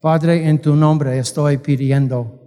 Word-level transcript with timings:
Padre, 0.00 0.48
en 0.48 0.62
tu 0.62 0.74
nombre 0.74 1.18
estoy 1.18 1.58
pidiendo 1.58 2.40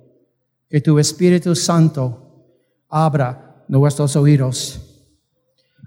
que 0.68 0.82
tu 0.82 0.98
Espíritu 0.98 1.56
Santo 1.56 2.50
abra 2.90 3.64
nuestros 3.68 4.16
oídos, 4.16 4.82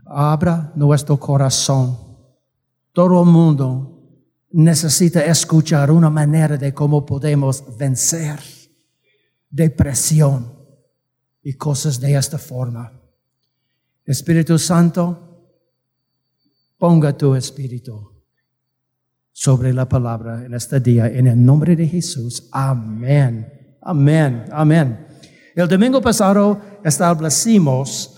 abra 0.05 0.73
nuestro 0.77 1.19
corazón. 1.19 1.99
Todo 2.93 3.21
el 3.25 3.29
mundo 3.29 4.01
necesita 4.53 5.25
escuchar 5.25 5.91
una 5.91 6.09
manera 6.09 6.57
de 6.57 6.73
cómo 6.73 7.05
podemos 7.05 7.77
vencer 7.77 8.39
depresión 9.51 10.55
y 11.43 11.55
cosas 11.55 11.99
de 11.99 12.15
esta 12.15 12.39
forma. 12.39 12.93
Espíritu 14.05 14.57
Santo, 14.57 15.51
ponga 16.79 17.17
tu 17.17 17.35
espíritu 17.35 18.16
sobre 19.39 19.75
la 19.75 19.87
palabra 19.87 20.47
en 20.47 20.55
este 20.55 20.81
día, 20.81 21.09
en 21.09 21.27
el 21.27 21.45
nombre 21.45 21.77
de 21.77 21.87
Jesús. 21.87 22.49
Amén. 22.53 23.47
Amén, 23.83 24.47
amén. 24.51 25.07
El 25.55 25.69
domingo 25.69 26.01
pasado 26.01 26.59
establecimos 26.83 28.15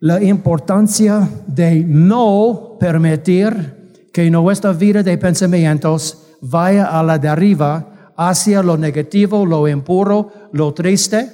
la 0.00 0.20
importancia 0.20 1.28
de 1.46 1.84
no 1.84 2.76
permitir 2.80 4.08
que 4.12 4.28
nuestra 4.32 4.72
vida 4.72 5.04
de 5.04 5.16
pensamientos 5.16 6.36
vaya 6.40 6.86
a 6.86 7.04
la 7.04 7.20
deriva 7.20 8.12
hacia 8.16 8.64
lo 8.64 8.76
negativo, 8.76 9.46
lo 9.46 9.68
impuro, 9.68 10.50
lo 10.52 10.74
triste, 10.74 11.30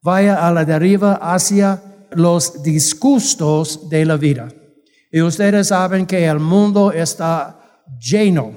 vaya 0.00 0.48
a 0.48 0.50
la 0.50 0.64
deriva 0.64 1.16
hacia 1.16 2.08
los 2.12 2.62
disgustos 2.62 3.90
de 3.90 4.06
la 4.06 4.16
vida. 4.16 4.48
Y 5.10 5.20
ustedes 5.20 5.68
saben 5.68 6.06
que 6.06 6.24
el 6.24 6.40
mundo 6.40 6.90
está 6.90 7.58
lleno 7.98 8.52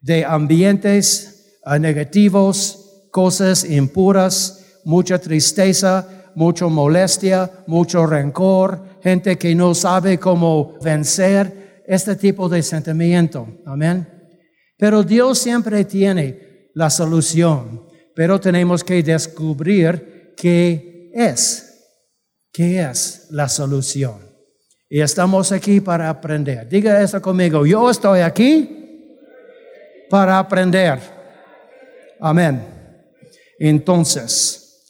de 0.00 0.24
ambientes 0.24 1.58
uh, 1.64 1.78
negativos, 1.78 3.08
cosas 3.10 3.64
impuras, 3.64 4.80
mucha 4.84 5.18
tristeza, 5.18 6.06
mucha 6.34 6.66
molestia, 6.66 7.50
mucho 7.66 8.06
rencor, 8.06 8.98
gente 9.02 9.36
que 9.36 9.54
no 9.54 9.74
sabe 9.74 10.18
cómo 10.18 10.78
vencer 10.82 11.82
este 11.86 12.16
tipo 12.16 12.48
de 12.48 12.62
sentimiento. 12.62 13.46
Amén. 13.66 14.06
Pero 14.78 15.02
Dios 15.02 15.38
siempre 15.38 15.84
tiene 15.84 16.70
la 16.74 16.88
solución, 16.88 17.84
pero 18.14 18.40
tenemos 18.40 18.82
que 18.84 19.02
descubrir 19.02 20.34
qué 20.36 21.10
es, 21.12 21.88
qué 22.52 22.82
es 22.82 23.26
la 23.30 23.48
solución. 23.48 24.29
Y 24.92 25.00
estamos 25.00 25.52
aquí 25.52 25.80
para 25.80 26.10
aprender. 26.10 26.68
Diga 26.68 27.00
eso 27.00 27.22
conmigo, 27.22 27.64
yo 27.64 27.88
estoy 27.88 28.20
aquí 28.20 29.06
para 30.10 30.36
aprender. 30.36 30.98
Amén. 32.18 32.60
Entonces, 33.56 34.82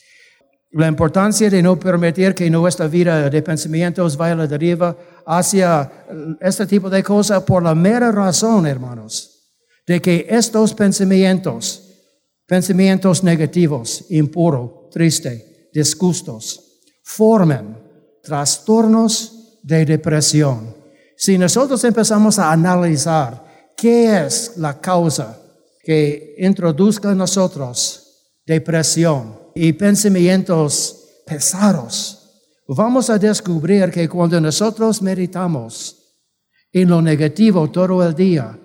la 0.70 0.88
importancia 0.88 1.50
de 1.50 1.62
no 1.62 1.78
permitir 1.78 2.34
que 2.34 2.48
nuestra 2.48 2.88
vida 2.88 3.28
de 3.28 3.42
pensamientos 3.42 4.16
vaya 4.16 4.32
a 4.32 4.36
la 4.36 4.46
deriva 4.46 4.96
hacia 5.26 5.92
este 6.40 6.66
tipo 6.66 6.88
de 6.88 7.02
cosas 7.02 7.42
por 7.42 7.62
la 7.62 7.74
mera 7.74 8.10
razón, 8.10 8.66
hermanos, 8.66 9.52
de 9.86 10.00
que 10.00 10.26
estos 10.30 10.72
pensamientos, 10.72 11.82
pensamientos 12.46 13.22
negativos, 13.22 14.06
impuro, 14.08 14.88
triste, 14.90 15.68
disgustos, 15.74 16.80
forman 17.02 17.76
trastornos 18.22 19.39
de 19.62 19.84
depresión. 19.84 20.74
Si 21.16 21.36
nosotros 21.36 21.82
empezamos 21.84 22.38
a 22.38 22.50
analizar 22.52 23.72
qué 23.76 24.24
es 24.24 24.54
la 24.56 24.80
causa 24.80 25.38
que 25.82 26.34
introduzca 26.38 27.12
en 27.12 27.18
nosotros 27.18 28.06
depresión 28.46 29.38
y 29.54 29.72
pensamientos 29.72 31.04
pesados, 31.26 32.20
vamos 32.68 33.10
a 33.10 33.18
descubrir 33.18 33.90
que 33.90 34.08
cuando 34.08 34.40
nosotros 34.40 35.02
meditamos 35.02 35.96
en 36.72 36.88
lo 36.88 37.02
negativo 37.02 37.70
todo 37.70 38.06
el 38.06 38.14
día, 38.14 38.58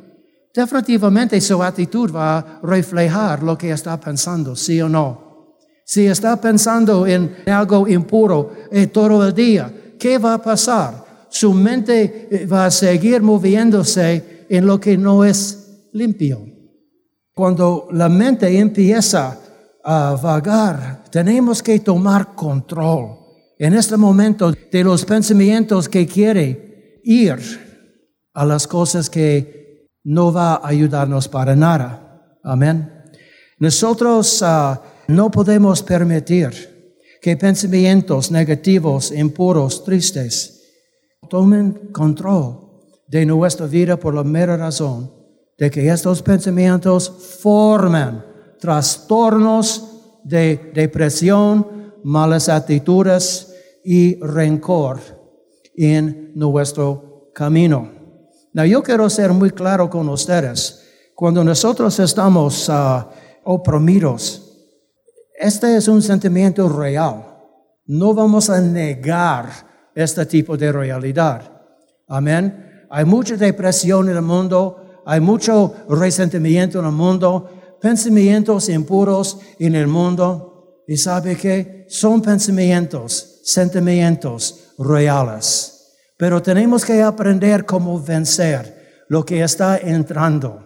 definitivamente 0.53 1.41
su 1.41 1.61
actitud 1.61 2.13
va 2.13 2.37
a 2.37 2.59
reflejar 2.63 3.43
lo 3.43 3.57
que 3.57 3.71
está 3.71 3.99
pensando, 3.99 4.55
sí 4.55 4.81
o 4.81 4.87
no. 4.87 5.55
Si 5.85 6.07
está 6.07 6.39
pensando 6.39 7.05
en 7.05 7.35
algo 7.45 7.87
impuro 7.87 8.51
eh, 8.71 8.87
todo 8.87 9.27
el 9.27 9.33
día, 9.33 9.71
¿qué 9.99 10.17
va 10.17 10.35
a 10.35 10.41
pasar? 10.41 11.05
Su 11.29 11.53
mente 11.53 12.27
eh, 12.31 12.45
va 12.45 12.65
a 12.65 12.71
seguir 12.71 13.21
moviéndose 13.21 14.45
en 14.49 14.65
lo 14.65 14.79
que 14.79 14.97
no 14.97 15.23
es 15.25 15.89
limpio. 15.93 16.45
Cuando 17.33 17.87
la 17.91 18.07
mente 18.07 18.57
empieza 18.57 19.37
a 19.83 20.15
vagar, 20.21 21.03
tenemos 21.11 21.61
que 21.61 21.79
tomar 21.79 22.33
control 22.35 23.17
en 23.57 23.73
este 23.73 23.97
momento 23.97 24.51
de 24.51 24.83
los 24.83 25.05
pensamientos 25.05 25.89
que 25.89 26.07
quiere 26.07 27.01
ir 27.03 27.35
a 28.33 28.45
las 28.45 28.67
cosas 28.67 29.09
que 29.09 29.89
no 30.03 30.31
va 30.31 30.55
a 30.55 30.67
ayudarnos 30.67 31.27
para 31.27 31.55
nada. 31.55 32.37
Amén. 32.43 33.03
Nosotros 33.59 34.41
ah, 34.43 34.81
no 35.07 35.31
podemos 35.31 35.81
permitir 35.81 36.74
que 37.25 37.35
pensamientos 37.35 38.29
negativos, 38.29 39.11
impuros, 39.11 39.83
tristes, 39.83 40.61
tomen 41.27 41.89
control 41.91 42.85
de 43.07 43.25
nuestra 43.25 43.65
vida 43.65 43.97
por 43.97 44.13
la 44.13 44.23
mera 44.23 44.55
razón 44.55 45.11
de 45.57 45.71
que 45.71 45.89
estos 45.89 46.21
pensamientos 46.21 47.09
forman 47.41 48.23
trastornos 48.59 50.21
de 50.23 50.69
depresión, 50.75 51.95
malas 52.03 52.47
actitudes 52.47 53.55
y 53.83 54.19
rencor 54.19 54.99
en 55.75 56.31
nuestro 56.35 57.31
camino. 57.33 57.89
Now, 58.53 58.65
yo 58.65 58.83
quiero 58.83 59.09
ser 59.09 59.33
muy 59.33 59.49
claro 59.49 59.89
con 59.89 60.07
ustedes. 60.09 60.83
Cuando 61.15 61.43
nosotros 61.43 61.97
estamos 61.97 62.69
uh, 62.69 63.03
oprimidos, 63.45 64.44
este 65.37 65.75
es 65.75 65.87
un 65.87 66.01
sentimiento 66.01 66.69
real. 66.69 67.25
No 67.87 68.13
vamos 68.13 68.49
a 68.49 68.59
negar 68.61 69.49
este 69.93 70.25
tipo 70.25 70.57
de 70.57 70.71
realidad. 70.71 71.41
Amén. 72.07 72.85
Hay 72.89 73.05
mucha 73.05 73.35
depresión 73.35 74.09
en 74.09 74.15
el 74.15 74.21
mundo, 74.21 75.01
hay 75.05 75.19
mucho 75.19 75.73
resentimiento 75.89 76.79
en 76.79 76.85
el 76.85 76.91
mundo, 76.91 77.77
pensamientos 77.81 78.69
impuros 78.69 79.39
en 79.59 79.75
el 79.75 79.87
mundo. 79.87 80.83
Y 80.87 80.97
sabe 80.97 81.35
que 81.35 81.85
son 81.89 82.21
pensamientos, 82.21 83.41
sentimientos 83.43 84.73
reales. 84.77 85.95
Pero 86.17 86.41
tenemos 86.41 86.85
que 86.85 87.01
aprender 87.01 87.65
cómo 87.65 87.99
vencer 87.99 89.03
lo 89.09 89.25
que 89.25 89.43
está 89.43 89.77
entrando. 89.77 90.63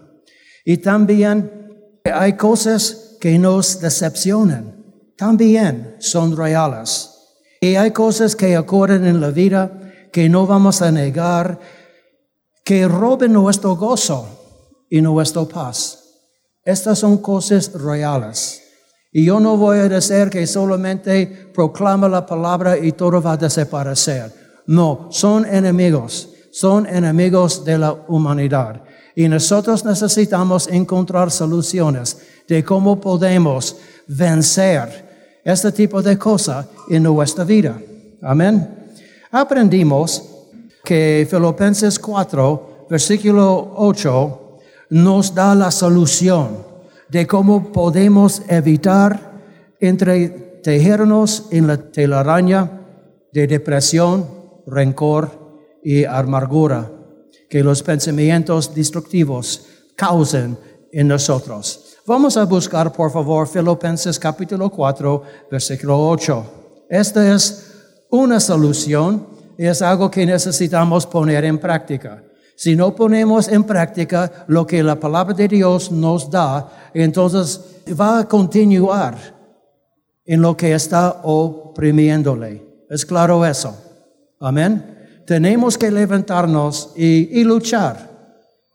Y 0.66 0.78
también 0.78 2.00
hay 2.03 2.34
cosas 2.34 3.09
que 3.19 3.38
nos 3.38 3.80
decepcionan. 3.80 4.84
También 5.18 5.97
son 6.00 6.35
reales. 6.35 7.09
Y 7.62 7.75
hay 7.75 7.91
cosas 7.91 8.35
que 8.35 8.57
ocurren 8.57 9.06
en 9.06 9.19
la 9.19 9.31
vida 9.31 10.09
que 10.12 10.30
no 10.30 10.47
vamos 10.47 10.81
a 10.81 10.91
negar, 10.91 11.59
que 12.63 12.88
roben 12.88 13.34
nuestro 13.34 13.75
gozo 13.75 14.28
y 14.90 15.02
nuestra 15.02 15.44
paz. 15.44 16.00
Estas 16.63 17.00
son 17.00 17.18
cosas 17.18 17.74
reales. 17.74 18.63
Y 19.12 19.25
yo 19.25 19.40
no 19.40 19.58
voy 19.58 19.79
a 19.79 19.90
decir 19.90 20.29
que 20.29 20.46
solamente 20.46 21.50
proclama 21.53 22.08
la 22.08 22.25
palabra 22.25 22.78
y 22.78 22.91
todo 22.91 23.22
va 23.22 23.34
a 23.34 23.38
desaparecer. 23.38 24.31
No, 24.68 25.08
son 25.12 25.46
enemigos, 25.46 26.29
son 26.52 26.85
enemigos 26.85 27.66
de 27.66 27.78
la 27.78 27.91
humanidad. 28.08 28.84
Y 29.19 29.28
nosotros 29.28 29.84
necesitamos 29.84 30.69
encontrar 30.69 31.30
soluciones 31.30 32.19
de 32.47 32.64
cómo 32.64 33.02
podemos 33.02 33.76
vencer 34.08 35.41
este 35.43 35.73
tipo 35.73 36.02
de 36.02 36.17
cosas 36.17 36.66
en 36.88 37.03
nuestra 37.03 37.43
vida. 37.43 37.78
Amén. 38.22 38.93
Aprendimos 39.29 40.23
que 40.85 41.28
Filipenses 41.29 41.99
4, 41.99 42.88
versículo 42.90 43.73
8, 43.76 44.58
nos 44.91 45.35
da 45.35 45.53
la 45.53 45.70
solución 45.70 46.66
de 47.09 47.28
cómo 47.28 47.73
podemos 47.73 48.41
evitar 48.47 49.34
entretejernos 49.82 51.47
en 51.52 51.67
la 51.67 51.76
telaraña 51.76 52.72
de 53.34 53.47
depresión, 53.47 54.26
rencor 54.66 55.29
y 55.84 56.05
amargura 56.05 56.98
que 57.49 57.63
los 57.63 57.81
pensamientos 57.81 58.73
destructivos 58.73 59.66
causan 59.96 60.57
en 60.91 61.07
nosotros. 61.07 61.97
Vamos 62.05 62.37
a 62.37 62.46
buscar, 62.46 62.91
por 62.91 63.11
favor, 63.11 63.47
Filipenses 63.47 64.17
capítulo 64.17 64.69
4, 64.69 65.23
versículo 65.51 66.09
8. 66.09 66.85
Esta 66.90 67.35
es 67.35 67.72
una 68.09 68.40
solución 68.40 69.28
y 69.57 69.66
es 69.66 69.81
algo 69.81 70.09
que 70.09 70.25
necesitamos 70.25 71.05
poner 71.05 71.46
en 71.46 71.57
práctica. 71.57 72.23
Si 72.55 72.75
no 72.75 72.96
ponemos 72.96 73.47
en 73.47 73.63
práctica 73.63 74.45
lo 74.47 74.66
que 74.66 74.84
la 74.84 74.99
palabra 74.99 75.34
de 75.34 75.47
Dios 75.47 75.91
nos 75.91 76.29
da, 76.29 76.91
entonces 76.93 77.61
va 77.99 78.19
a 78.19 78.28
continuar 78.28 79.16
en 80.25 80.41
lo 80.41 80.57
que 80.57 80.73
está 80.73 81.22
oprimiéndole. 81.23 82.85
¿Es 82.90 83.05
claro 83.05 83.45
eso? 83.45 83.75
Amén. 84.40 84.98
Tenemos 85.29 85.78
que 85.78 85.91
levantarnos 85.91 86.90
y, 86.96 87.43
luchar, 87.43 88.09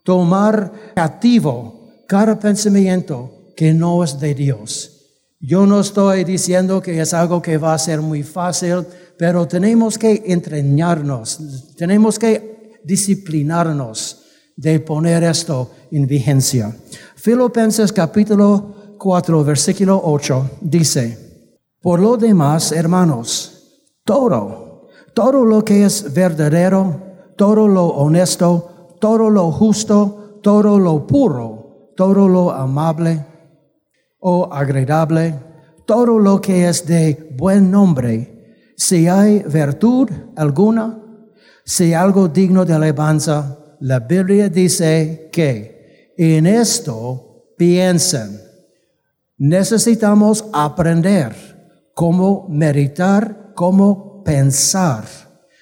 tomar 0.05 0.71
activo 0.95 1.91
cada 2.07 2.39
pensamiento 2.39 3.51
que 3.57 3.73
no 3.73 4.01
es 4.05 4.17
de 4.21 4.33
Dios. 4.33 4.89
Yo 5.41 5.65
no 5.65 5.81
estoy 5.81 6.23
diciendo 6.23 6.81
que 6.81 7.01
es 7.01 7.13
algo 7.13 7.41
que 7.41 7.57
va 7.57 7.73
a 7.73 7.77
ser 7.77 7.99
muy 7.99 8.23
fácil, 8.23 8.85
pero 9.17 9.45
tenemos 9.45 9.97
que 9.97 10.23
entrenarnos, 10.27 11.75
tenemos 11.75 12.17
que 12.17 12.79
disciplinarnos 12.85 14.21
de 14.55 14.79
poner 14.79 15.25
esto 15.25 15.71
en 15.91 16.07
vigencia. 16.07 16.73
Filipenses 17.17 17.91
capítulo 17.91 18.95
4, 18.97 19.43
versículo 19.43 20.01
8 20.05 20.51
dice, 20.61 21.49
por 21.81 21.99
lo 21.99 22.15
demás, 22.15 22.71
hermanos, 22.71 23.51
todo, 24.05 24.64
todo 25.15 25.45
lo 25.45 25.63
que 25.63 25.85
es 25.85 26.13
verdadero, 26.13 27.01
todo 27.37 27.67
lo 27.67 27.87
honesto, 27.87 28.97
todo 28.99 29.29
lo 29.29 29.49
justo, 29.49 30.39
todo 30.43 30.77
lo 30.77 31.07
puro, 31.07 31.93
todo 31.95 32.27
lo 32.27 32.51
amable 32.51 33.25
o 34.19 34.51
agradable, 34.51 35.33
todo 35.85 36.19
lo 36.19 36.41
que 36.41 36.67
es 36.67 36.85
de 36.85 37.33
buen 37.37 37.71
nombre, 37.71 38.73
si 38.75 39.07
hay 39.07 39.39
virtud 39.43 40.09
alguna, 40.35 41.01
si 41.63 41.93
algo 41.93 42.27
digno 42.27 42.65
de 42.65 42.73
alabanza, 42.73 43.57
la 43.79 43.99
Biblia 43.99 44.49
dice 44.49 45.29
que 45.31 46.13
en 46.17 46.45
esto 46.45 47.53
piensen. 47.57 48.41
Necesitamos 49.37 50.45
aprender 50.51 51.33
cómo 51.93 52.47
meditar, 52.49 53.53
cómo 53.55 54.14
pensar 54.25 55.05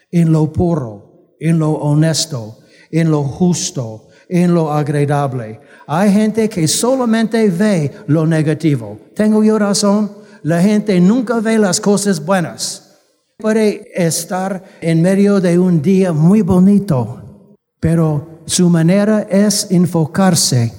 en 0.09 0.31
lo 0.31 0.51
puro, 0.51 1.35
en 1.39 1.59
lo 1.59 1.73
honesto, 1.73 2.59
en 2.89 3.11
lo 3.11 3.23
justo, 3.23 4.07
en 4.29 4.53
lo 4.53 4.71
agradable. 4.71 5.59
Hay 5.85 6.11
gente 6.11 6.49
que 6.49 6.67
solamente 6.67 7.49
ve 7.49 7.91
lo 8.07 8.25
negativo. 8.25 8.97
¿Tengo 9.15 9.43
yo 9.43 9.59
razón? 9.59 10.11
La 10.41 10.61
gente 10.61 10.99
nunca 10.99 11.39
ve 11.39 11.59
las 11.59 11.79
cosas 11.79 12.23
buenas. 12.23 13.01
Puede 13.37 13.89
estar 13.93 14.63
en 14.81 15.01
medio 15.01 15.39
de 15.39 15.59
un 15.59 15.81
día 15.81 16.13
muy 16.13 16.41
bonito, 16.41 17.55
pero 17.79 18.39
su 18.45 18.69
manera 18.69 19.27
es 19.29 19.67
enfocarse 19.71 20.73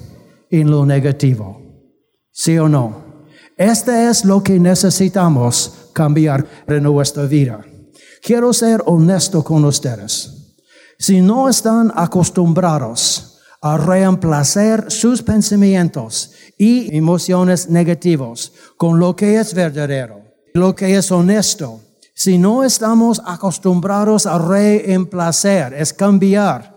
en 0.49 0.71
lo 0.71 0.85
negativo. 0.85 1.61
¿Sí 2.31 2.57
o 2.57 2.67
no? 2.67 3.05
Este 3.57 4.09
es 4.09 4.25
lo 4.25 4.43
que 4.43 4.59
necesitamos 4.59 5.89
cambiar 5.93 6.45
en 6.67 6.83
nuestra 6.83 7.23
vida. 7.23 7.65
Quiero 8.25 8.53
ser 8.53 8.81
honesto 8.87 9.43
con 9.43 9.65
ustedes. 9.65 10.55
Si 10.97 11.21
no 11.21 11.47
están 11.47 11.91
acostumbrados 11.93 13.37
a 13.61 13.77
reemplazar 13.77 14.91
sus 14.91 15.21
pensamientos 15.21 16.31
y 16.57 16.97
emociones 16.97 17.69
negativos 17.69 18.51
con 18.77 18.97
lo 18.97 19.15
que 19.15 19.39
es 19.39 19.53
verdadero, 19.53 20.23
lo 20.55 20.73
que 20.75 20.97
es 20.97 21.11
honesto. 21.11 21.81
Si 22.15 22.39
no 22.39 22.63
estamos 22.63 23.21
acostumbrados 23.23 24.25
a 24.25 24.39
reemplazar, 24.39 25.75
es 25.75 25.93
cambiar 25.93 26.74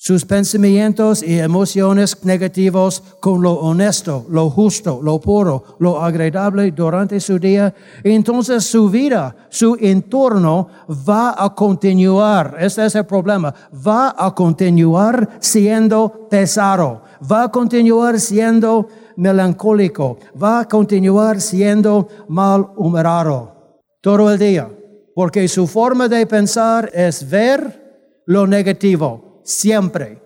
sus 0.00 0.24
pensamientos 0.24 1.24
y 1.24 1.40
emociones 1.40 2.24
negativos 2.24 3.02
con 3.18 3.42
lo 3.42 3.54
honesto, 3.54 4.24
lo 4.30 4.48
justo, 4.48 5.00
lo 5.02 5.20
puro, 5.20 5.76
lo 5.80 6.00
agradable 6.00 6.70
durante 6.70 7.18
su 7.18 7.36
día, 7.36 7.74
entonces 8.04 8.64
su 8.64 8.88
vida, 8.88 9.34
su 9.50 9.76
entorno 9.80 10.68
va 10.88 11.34
a 11.36 11.52
continuar, 11.52 12.56
este 12.60 12.86
es 12.86 12.94
el 12.94 13.06
problema, 13.06 13.52
va 13.84 14.14
a 14.16 14.32
continuar 14.32 15.30
siendo 15.40 16.28
pesado, 16.30 17.02
va 17.30 17.42
a 17.42 17.50
continuar 17.50 18.20
siendo 18.20 18.86
melancólico, 19.16 20.16
va 20.40 20.60
a 20.60 20.68
continuar 20.68 21.40
siendo 21.40 22.06
malhumorado 22.28 23.82
todo 24.00 24.30
el 24.32 24.38
día, 24.38 24.70
porque 25.12 25.48
su 25.48 25.66
forma 25.66 26.06
de 26.06 26.24
pensar 26.24 26.88
es 26.94 27.28
ver 27.28 28.22
lo 28.26 28.46
negativo 28.46 29.27
siempre. 29.48 30.20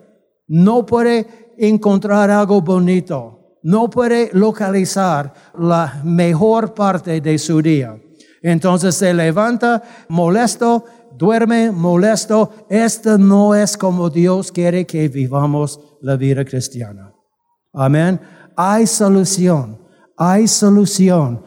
No 0.47 0.85
puede 0.85 1.55
encontrar 1.57 2.29
algo 2.29 2.61
bonito. 2.61 3.59
No 3.63 3.89
puede 3.89 4.29
localizar 4.33 5.33
la 5.57 6.01
mejor 6.03 6.73
parte 6.73 7.21
de 7.21 7.37
su 7.37 7.61
día. 7.61 7.97
Entonces 8.41 8.95
se 8.95 9.13
levanta 9.13 9.81
molesto, 10.09 10.83
duerme 11.17 11.71
molesto. 11.71 12.51
Esto 12.69 13.17
no 13.17 13.55
es 13.55 13.77
como 13.77 14.09
Dios 14.09 14.51
quiere 14.51 14.85
que 14.85 15.07
vivamos 15.07 15.79
la 16.01 16.17
vida 16.17 16.43
cristiana. 16.43 17.13
Amén. 17.71 18.19
Hay 18.57 18.85
solución. 18.85 19.79
Hay 20.17 20.47
solución 20.47 21.41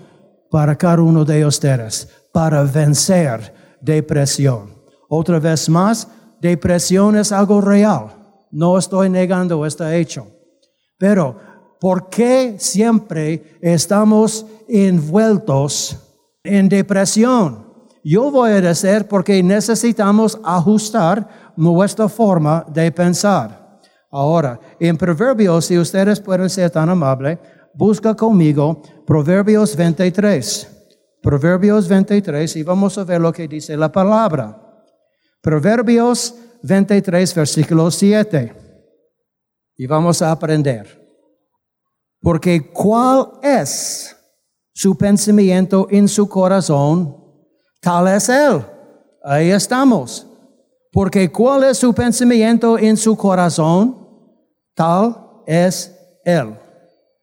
para 0.50 0.76
cada 0.76 1.02
uno 1.02 1.24
de 1.24 1.44
ustedes 1.44 2.08
para 2.32 2.62
vencer 2.62 3.54
depresión. 3.80 4.74
Otra 5.08 5.38
vez 5.38 5.68
más, 5.68 6.08
Depresión 6.40 7.16
es 7.16 7.32
algo 7.32 7.60
real. 7.60 8.08
No 8.50 8.78
estoy 8.78 9.10
negando 9.10 9.64
este 9.66 9.98
hecho. 9.98 10.26
Pero, 10.98 11.36
¿por 11.80 12.08
qué 12.08 12.56
siempre 12.58 13.58
estamos 13.60 14.46
envueltos 14.68 15.96
en 16.42 16.68
depresión? 16.68 17.66
Yo 18.02 18.30
voy 18.30 18.52
a 18.52 18.60
decir 18.60 19.06
porque 19.08 19.42
necesitamos 19.42 20.38
ajustar 20.44 21.52
nuestra 21.56 22.08
forma 22.08 22.64
de 22.68 22.92
pensar. 22.92 23.80
Ahora, 24.10 24.60
en 24.78 24.96
Proverbios, 24.96 25.66
si 25.66 25.78
ustedes 25.78 26.20
pueden 26.20 26.48
ser 26.48 26.70
tan 26.70 26.88
amables, 26.88 27.38
busca 27.74 28.14
conmigo 28.14 28.80
Proverbios 29.06 29.76
23. 29.76 30.72
Proverbios 31.20 31.88
23 31.88 32.56
y 32.56 32.62
vamos 32.62 32.96
a 32.96 33.04
ver 33.04 33.20
lo 33.20 33.32
que 33.32 33.48
dice 33.48 33.76
la 33.76 33.90
palabra. 33.90 34.65
Proverbios 35.46 36.34
23, 36.64 37.32
versículo 37.32 37.88
7. 37.88 38.52
Y 39.76 39.86
vamos 39.86 40.20
a 40.20 40.32
aprender. 40.32 41.00
Porque 42.20 42.72
cuál 42.72 43.30
es 43.44 44.16
su 44.74 44.98
pensamiento 44.98 45.86
en 45.88 46.08
su 46.08 46.28
corazón, 46.28 47.16
tal 47.80 48.08
es 48.08 48.28
él. 48.28 48.60
Ahí 49.22 49.52
estamos. 49.52 50.26
Porque 50.90 51.30
cuál 51.30 51.62
es 51.62 51.78
su 51.78 51.94
pensamiento 51.94 52.76
en 52.76 52.96
su 52.96 53.16
corazón, 53.16 53.96
tal 54.74 55.42
es 55.46 55.96
él. 56.24 56.56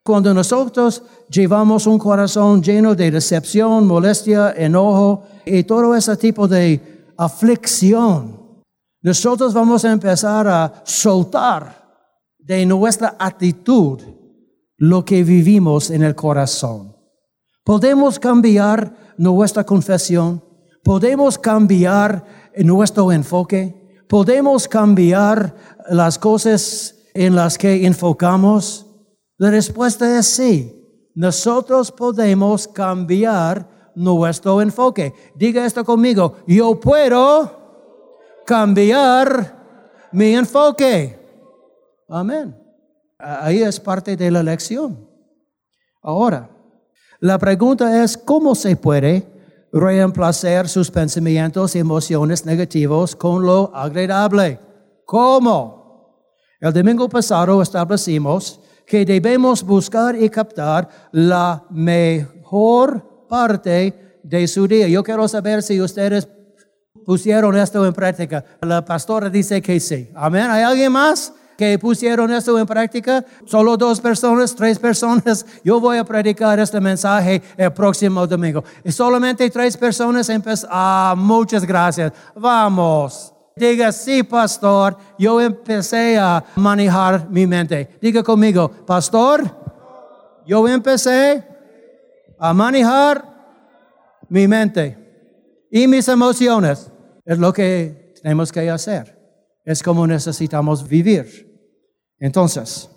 Cuando 0.02 0.32
nosotros 0.32 1.02
llevamos 1.28 1.86
un 1.86 1.98
corazón 1.98 2.62
lleno 2.62 2.94
de 2.94 3.10
decepción, 3.10 3.86
molestia, 3.86 4.54
enojo 4.56 5.24
y 5.44 5.62
todo 5.64 5.94
ese 5.94 6.16
tipo 6.16 6.48
de 6.48 6.93
aflicción, 7.16 8.62
nosotros 9.02 9.52
vamos 9.52 9.84
a 9.84 9.92
empezar 9.92 10.48
a 10.48 10.82
soltar 10.84 11.84
de 12.38 12.64
nuestra 12.64 13.16
actitud 13.18 14.00
lo 14.76 15.04
que 15.04 15.22
vivimos 15.22 15.90
en 15.90 16.02
el 16.02 16.14
corazón. 16.14 16.96
Podemos 17.64 18.18
cambiar 18.18 19.14
nuestra 19.16 19.64
confesión, 19.64 20.42
podemos 20.82 21.38
cambiar 21.38 22.24
nuestro 22.56 23.12
enfoque, 23.12 24.02
podemos 24.08 24.68
cambiar 24.68 25.54
las 25.90 26.18
cosas 26.18 26.94
en 27.14 27.34
las 27.34 27.58
que 27.58 27.86
enfocamos. 27.86 28.86
La 29.38 29.50
respuesta 29.50 30.18
es 30.18 30.26
sí. 30.26 30.80
Nosotros 31.14 31.92
podemos 31.92 32.66
cambiar 32.66 33.68
nuestro 33.94 34.60
enfoque. 34.60 35.14
Diga 35.34 35.64
esto 35.64 35.84
conmigo, 35.84 36.36
yo 36.46 36.78
puedo 36.78 37.64
cambiar 38.46 40.08
mi 40.12 40.34
enfoque. 40.34 41.18
Amén. 42.08 42.56
Ahí 43.18 43.62
es 43.62 43.80
parte 43.80 44.16
de 44.16 44.30
la 44.30 44.42
lección. 44.42 45.08
Ahora, 46.02 46.50
la 47.20 47.38
pregunta 47.38 48.04
es, 48.04 48.16
¿cómo 48.16 48.54
se 48.54 48.76
puede 48.76 49.26
reemplazar 49.72 50.68
sus 50.68 50.90
pensamientos 50.90 51.74
y 51.74 51.78
emociones 51.78 52.44
negativos 52.44 53.16
con 53.16 53.44
lo 53.44 53.74
agradable? 53.74 54.60
¿Cómo? 55.06 55.84
El 56.60 56.72
domingo 56.72 57.08
pasado 57.08 57.60
establecimos 57.62 58.60
que 58.86 59.04
debemos 59.04 59.62
buscar 59.62 60.14
y 60.20 60.28
captar 60.28 60.88
la 61.12 61.64
mejor 61.70 63.13
parte 63.34 64.20
de 64.22 64.46
su 64.46 64.68
día. 64.68 64.86
Yo 64.86 65.02
quiero 65.02 65.26
saber 65.26 65.60
si 65.60 65.80
ustedes 65.80 66.28
pusieron 67.04 67.56
esto 67.56 67.84
en 67.84 67.92
práctica? 67.92 68.44
La 68.60 68.84
pastora 68.84 69.28
dice 69.28 69.60
que 69.60 69.80
sí. 69.80 70.08
Amén. 70.14 70.48
¿Hay 70.50 70.62
alguien 70.62 70.92
más? 70.92 71.32
que 71.56 71.78
pusieron 71.78 72.32
esto 72.32 72.58
en 72.58 72.66
práctica? 72.66 73.24
Solo 73.44 73.76
dos 73.76 74.00
personas, 74.00 74.56
tres 74.56 74.76
personas. 74.78 75.46
Yo 75.64 75.80
voy 75.80 75.98
a 75.98 76.04
predicar 76.04 76.58
este 76.58 76.80
mensaje 76.80 77.40
el 77.56 77.72
próximo 77.72 78.26
domingo. 78.26 78.64
Y 78.82 78.90
solamente 78.90 79.48
tres 79.50 79.76
personas 79.76 80.28
empezaron. 80.28 80.70
Ah, 80.72 81.14
muchas 81.16 81.64
gracias. 81.64 82.12
Vamos. 82.34 83.32
Diga, 83.56 83.92
sí, 83.92 84.24
pastor, 84.24 84.96
yo 85.16 85.40
empecé 85.40 86.18
a 86.18 86.42
manejar 86.56 87.28
mi 87.30 87.46
mente. 87.46 87.98
Diga 88.02 88.20
conmigo, 88.24 88.68
pastor, 88.68 89.48
yo 90.44 90.66
empecé 90.66 91.53
a 92.38 92.52
manejar 92.52 93.34
mi 94.28 94.48
mente 94.48 95.66
y 95.70 95.86
mis 95.86 96.08
emociones. 96.08 96.90
Es 97.24 97.38
lo 97.38 97.52
que 97.52 98.12
tenemos 98.22 98.52
que 98.52 98.68
hacer. 98.70 99.18
Es 99.64 99.82
como 99.82 100.06
necesitamos 100.06 100.86
vivir. 100.86 101.50
Entonces, 102.18 102.88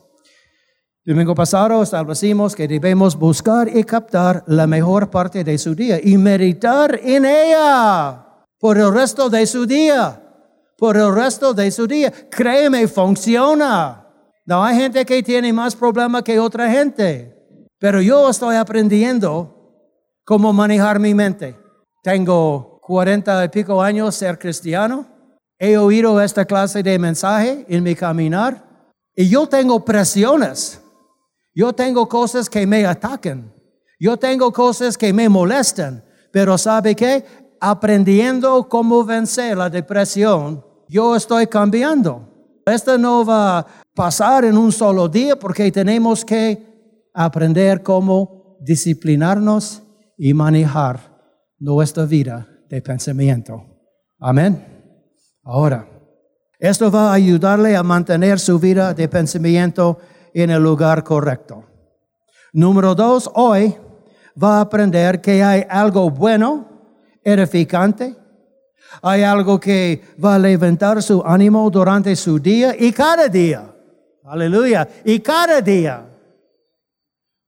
domingo 1.06 1.34
pasado 1.34 1.82
establecimos 1.82 2.56
que 2.56 2.68
debemos 2.68 3.16
buscar 3.16 3.70
y 3.76 3.84
captar 3.84 4.44
la 4.48 4.68
mejor 4.68 5.10
parte 5.10 5.44
de 5.44 5.58
su 5.58 5.74
día 5.74 6.00
y 6.04 6.18
meditar 6.18 7.00
en 7.02 7.26
ella 7.26 8.26
por 8.60 8.78
el 8.78 8.94
resto 8.94 9.30
de 9.30 9.46
su 9.46 9.66
día. 9.66 10.24
Por 10.78 10.96
el 10.98 11.14
resto 11.14 11.54
de 11.54 11.72
su 11.72 11.88
día. 11.88 12.12
Créeme, 12.30 12.88
funciona. 12.88 14.08
No 14.46 14.64
hay 14.64 14.78
gente 14.78 15.06
que 15.06 15.24
tiene 15.24 15.52
más 15.52 15.76
problemas 15.76 16.24
que 16.24 16.40
otra 16.40 16.70
gente. 16.70 17.37
Pero 17.80 18.02
yo 18.02 18.30
estoy 18.30 18.56
aprendiendo 18.56 19.54
cómo 20.26 20.52
manejar 20.52 21.00
mi 21.00 21.14
mente. 21.14 21.56
Tengo 22.02 22.80
cuarenta 22.82 23.44
y 23.44 23.50
pico 23.50 23.82
años 23.82 24.16
ser 24.16 24.40
cristiano. 24.40 25.06
He 25.60 25.78
oído 25.78 26.20
esta 26.22 26.46
clase 26.46 26.82
de 26.82 26.98
mensaje 26.98 27.66
en 27.68 27.84
mi 27.84 27.96
caminar. 27.96 28.92
Y 29.16 29.30
yo 29.30 29.48
tengo 29.48 29.84
presiones. 29.84 30.82
Yo 31.54 31.74
tengo 31.74 32.08
cosas 32.08 32.50
que 32.50 32.66
me 32.66 32.86
atacan. 32.86 33.54
Yo 34.00 34.18
tengo 34.18 34.52
cosas 34.52 34.98
que 34.98 35.12
me 35.14 35.28
molestan. 35.30 36.04
Pero 36.32 36.58
¿sabe 36.58 36.96
qué? 36.96 37.26
Aprendiendo 37.60 38.68
cómo 38.70 39.04
vencer 39.04 39.58
la 39.58 39.70
depresión, 39.70 40.64
yo 40.88 41.16
estoy 41.16 41.48
cambiando. 41.48 42.28
Esto 42.66 42.98
no 42.98 43.26
va 43.26 43.60
a 43.60 43.68
pasar 43.96 44.46
en 44.46 44.58
un 44.58 44.72
solo 44.72 45.08
día 45.08 45.38
porque 45.38 45.72
tenemos 45.72 46.24
que 46.24 46.77
aprender 47.18 47.82
cómo 47.82 48.58
disciplinarnos 48.62 49.82
y 50.18 50.36
manejar 50.36 51.00
nuestra 51.58 52.06
vida 52.06 52.48
de 52.70 52.80
pensamiento. 52.80 53.64
Amén. 54.20 54.64
Ahora, 55.44 55.90
esto 56.60 56.92
va 56.92 57.10
a 57.10 57.14
ayudarle 57.14 57.76
a 57.76 57.82
mantener 57.82 58.40
su 58.40 58.60
vida 58.60 58.94
de 58.94 59.08
pensamiento 59.08 59.98
en 60.32 60.52
el 60.52 60.62
lugar 60.62 61.04
correcto. 61.04 61.66
Número 62.54 62.94
dos, 62.94 63.30
hoy 63.34 63.76
va 64.42 64.58
a 64.58 64.62
aprender 64.62 65.20
que 65.20 65.42
hay 65.42 65.66
algo 65.68 66.12
bueno, 66.12 66.68
edificante, 67.24 68.16
hay 69.02 69.24
algo 69.24 69.60
que 69.60 70.04
va 70.24 70.36
a 70.36 70.40
levantar 70.40 71.02
su 71.02 71.24
ánimo 71.26 71.68
durante 71.72 72.16
su 72.16 72.38
día 72.38 72.76
y 72.78 72.92
cada 72.92 73.28
día. 73.28 73.74
Aleluya. 74.24 74.88
Y 75.04 75.20
cada 75.20 75.62
día. 75.62 76.17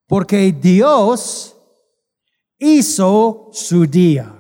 Porque 0.10 0.52
Dios 0.52 1.56
hizo 2.58 3.50
su 3.54 3.86
día. 3.86 4.34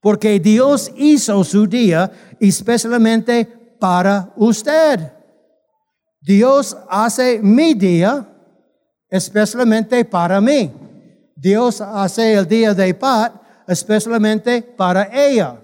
Porque 0.00 0.38
Dios 0.38 0.92
hizo 0.96 1.42
su 1.42 1.66
día 1.66 2.10
especialmente 2.38 3.44
para 3.80 4.32
usted. 4.36 5.12
Dios 6.20 6.76
hace 6.88 7.40
mi 7.42 7.74
día 7.74 8.24
especialmente 9.10 10.04
para 10.04 10.40
mí. 10.40 10.72
Dios 11.34 11.80
hace 11.80 12.34
el 12.34 12.46
día 12.46 12.72
de 12.72 12.94
Pat 12.94 13.34
especialmente 13.66 14.62
para 14.62 15.10
ella. 15.12 15.60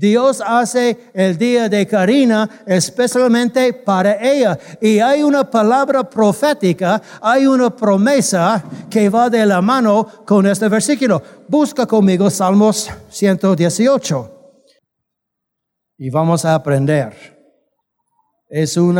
Dios 0.00 0.42
hace 0.44 1.10
el 1.12 1.36
día 1.36 1.68
de 1.68 1.86
Karina 1.86 2.48
especialmente 2.64 3.74
para 3.74 4.14
ella. 4.18 4.58
Y 4.80 4.98
hay 4.98 5.22
una 5.22 5.48
palabra 5.48 6.08
profética, 6.08 7.02
hay 7.20 7.46
una 7.46 7.68
promesa 7.68 8.64
que 8.88 9.10
va 9.10 9.28
de 9.28 9.44
la 9.44 9.60
mano 9.60 10.06
con 10.24 10.46
este 10.46 10.70
versículo. 10.70 11.22
Busca 11.46 11.84
conmigo 11.86 12.30
Salmos 12.30 12.90
118. 13.10 14.30
Y 15.98 16.08
vamos 16.08 16.46
a 16.46 16.54
aprender. 16.54 17.12
Es 18.48 18.78
un 18.78 18.94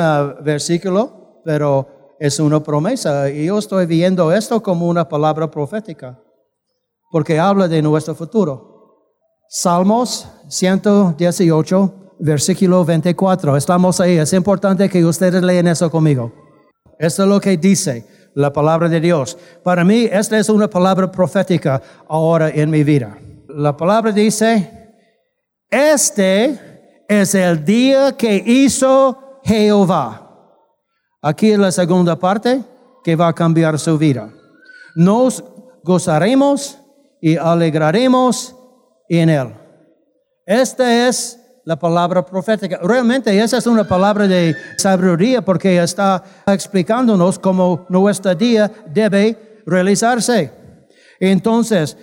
versículo, 0.44 1.40
pero 1.46 2.16
es 2.20 2.38
una 2.38 2.62
promesa. 2.62 3.30
Y 3.30 3.46
yo 3.46 3.58
estoy 3.58 3.86
viendo 3.86 4.30
esto 4.30 4.62
como 4.62 4.86
una 4.86 5.08
palabra 5.08 5.50
profética, 5.50 6.22
porque 7.10 7.38
habla 7.38 7.68
de 7.68 7.80
nuestro 7.80 8.14
futuro. 8.14 8.69
Salmos 9.52 10.28
118, 10.46 12.14
versículo 12.20 12.84
24. 12.84 13.56
Estamos 13.56 14.00
ahí. 14.00 14.16
Es 14.16 14.32
importante 14.32 14.88
que 14.88 15.04
ustedes 15.04 15.42
lean 15.42 15.66
eso 15.66 15.90
conmigo. 15.90 16.32
Esto 17.00 17.24
es 17.24 17.28
lo 17.28 17.40
que 17.40 17.56
dice 17.56 18.06
la 18.34 18.52
palabra 18.52 18.88
de 18.88 19.00
Dios. 19.00 19.36
Para 19.64 19.84
mí, 19.84 20.08
esta 20.08 20.38
es 20.38 20.48
una 20.50 20.70
palabra 20.70 21.10
profética 21.10 21.82
ahora 22.08 22.48
en 22.48 22.70
mi 22.70 22.84
vida. 22.84 23.18
La 23.48 23.76
palabra 23.76 24.12
dice, 24.12 24.94
este 25.68 27.04
es 27.08 27.34
el 27.34 27.64
día 27.64 28.16
que 28.16 28.36
hizo 28.46 29.40
Jehová. 29.42 30.30
Aquí 31.20 31.50
es 31.50 31.58
la 31.58 31.72
segunda 31.72 32.14
parte 32.16 32.62
que 33.02 33.16
va 33.16 33.26
a 33.26 33.32
cambiar 33.32 33.80
su 33.80 33.98
vida. 33.98 34.32
Nos 34.94 35.42
gozaremos 35.82 36.78
y 37.20 37.36
alegraremos 37.36 38.54
en 39.18 39.28
él. 39.28 39.54
Esta 40.46 41.08
es 41.08 41.38
la 41.64 41.78
palabra 41.78 42.24
profética. 42.24 42.78
Realmente 42.82 43.38
esa 43.38 43.58
es 43.58 43.66
una 43.66 43.86
palabra 43.86 44.26
de 44.26 44.54
sabiduría 44.78 45.42
porque 45.42 45.82
está 45.82 46.22
explicándonos 46.46 47.38
cómo 47.38 47.86
nuestro 47.88 48.34
día 48.34 48.70
debe 48.86 49.62
realizarse. 49.66 50.52
Entonces, 51.18 51.96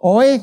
hoy 0.00 0.42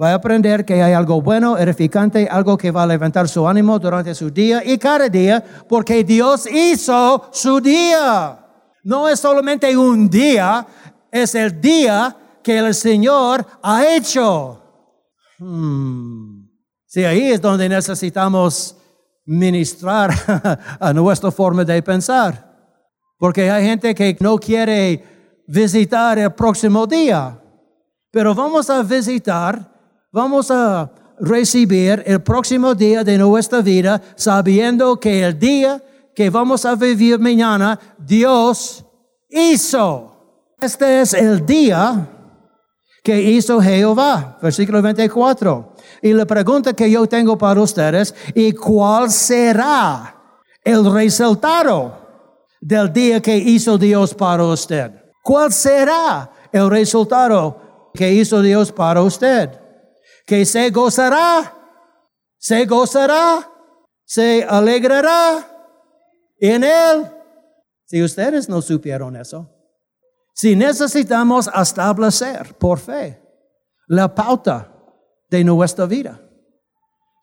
va 0.00 0.10
a 0.10 0.14
aprender 0.14 0.64
que 0.64 0.82
hay 0.82 0.92
algo 0.92 1.22
bueno, 1.22 1.56
edificante, 1.56 2.28
algo 2.30 2.56
que 2.56 2.70
va 2.70 2.82
a 2.82 2.86
levantar 2.86 3.28
su 3.28 3.46
ánimo 3.46 3.78
durante 3.78 4.14
su 4.14 4.30
día 4.30 4.62
y 4.64 4.78
cada 4.78 5.08
día, 5.08 5.42
porque 5.68 6.04
Dios 6.04 6.46
hizo 6.46 7.28
su 7.32 7.60
día. 7.60 8.38
No 8.84 9.08
es 9.08 9.20
solamente 9.20 9.76
un 9.76 10.08
día, 10.10 10.66
es 11.10 11.34
el 11.34 11.60
día 11.60 12.16
que 12.42 12.58
el 12.58 12.74
Señor 12.74 13.46
ha 13.62 13.96
hecho. 13.96 14.61
Hmm. 15.42 16.46
Sí, 16.86 17.04
ahí 17.04 17.32
es 17.32 17.40
donde 17.40 17.68
necesitamos 17.68 18.76
ministrar 19.24 20.12
a 20.80 20.92
nuestra 20.92 21.32
forma 21.32 21.64
de 21.64 21.82
pensar. 21.82 22.48
Porque 23.18 23.50
hay 23.50 23.64
gente 23.64 23.92
que 23.94 24.16
no 24.20 24.38
quiere 24.38 25.42
visitar 25.48 26.18
el 26.18 26.32
próximo 26.32 26.86
día. 26.86 27.40
Pero 28.12 28.34
vamos 28.34 28.70
a 28.70 28.82
visitar, 28.82 29.68
vamos 30.12 30.50
a 30.50 30.90
recibir 31.18 32.02
el 32.06 32.22
próximo 32.22 32.74
día 32.74 33.02
de 33.02 33.18
nuestra 33.18 33.62
vida 33.62 34.00
sabiendo 34.14 35.00
que 35.00 35.24
el 35.24 35.38
día 35.38 35.82
que 36.14 36.30
vamos 36.30 36.64
a 36.64 36.76
vivir 36.76 37.18
mañana, 37.18 37.78
Dios 37.98 38.84
hizo. 39.28 40.54
Este 40.60 41.00
es 41.00 41.14
el 41.14 41.44
día 41.44 42.08
que 43.02 43.20
hizo 43.20 43.60
Jehová. 43.60 44.38
Versículo 44.40 44.80
24. 44.80 45.74
Y 46.02 46.12
la 46.12 46.24
pregunta 46.24 46.72
que 46.72 46.90
yo 46.90 47.06
tengo 47.06 47.36
para 47.36 47.60
ustedes, 47.60 48.14
¿y 48.34 48.52
cuál 48.52 49.10
será 49.10 50.16
el 50.64 50.90
resultado 50.92 51.98
del 52.60 52.92
día 52.92 53.20
que 53.20 53.36
hizo 53.36 53.76
Dios 53.76 54.14
para 54.14 54.44
usted? 54.44 54.92
¿Cuál 55.22 55.52
será 55.52 56.30
el 56.52 56.70
resultado 56.70 57.90
que 57.94 58.12
hizo 58.12 58.40
Dios 58.40 58.72
para 58.72 59.02
usted? 59.02 59.50
Que 60.26 60.44
se 60.44 60.70
gozará, 60.70 61.54
se 62.38 62.64
gozará, 62.66 63.50
se 64.04 64.44
alegrará 64.48 65.48
en 66.38 66.64
él. 66.64 67.10
Si 67.84 68.02
ustedes 68.02 68.48
no 68.48 68.62
supieron 68.62 69.16
eso, 69.16 69.48
si 70.32 70.56
necesitamos 70.56 71.50
establecer 71.54 72.54
por 72.58 72.78
fe 72.78 73.20
la 73.88 74.14
pauta 74.14 74.72
de 75.30 75.44
nuestra 75.44 75.86
vida, 75.86 76.20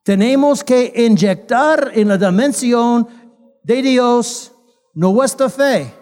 tenemos 0.04 0.64
que 0.64 0.94
inyectar 0.96 1.92
en 1.94 2.08
la 2.08 2.18
dimensión 2.18 3.08
de 3.64 3.82
Dios 3.82 4.52
nuestra 4.94 5.50
fe, 5.50 5.94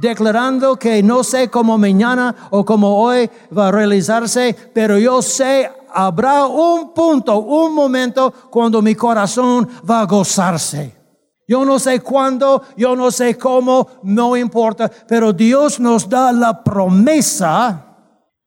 declarando 0.00 0.76
que 0.76 1.02
no 1.02 1.22
sé 1.22 1.48
cómo 1.48 1.78
mañana 1.78 2.34
o 2.50 2.64
cómo 2.64 3.02
hoy 3.02 3.30
va 3.56 3.68
a 3.68 3.72
realizarse, 3.72 4.56
pero 4.72 4.98
yo 4.98 5.22
sé 5.22 5.70
habrá 5.92 6.46
un 6.46 6.94
punto, 6.94 7.38
un 7.38 7.74
momento 7.74 8.32
cuando 8.50 8.80
mi 8.80 8.94
corazón 8.94 9.68
va 9.88 10.00
a 10.00 10.06
gozarse. 10.06 11.01
Yo 11.48 11.64
no 11.64 11.78
sé 11.78 12.00
cuándo, 12.00 12.62
yo 12.76 12.94
no 12.96 13.10
sé 13.10 13.36
cómo, 13.36 13.88
no 14.02 14.36
importa, 14.36 14.90
pero 15.08 15.32
Dios 15.32 15.80
nos 15.80 16.08
da 16.08 16.32
la 16.32 16.62
promesa 16.62 17.92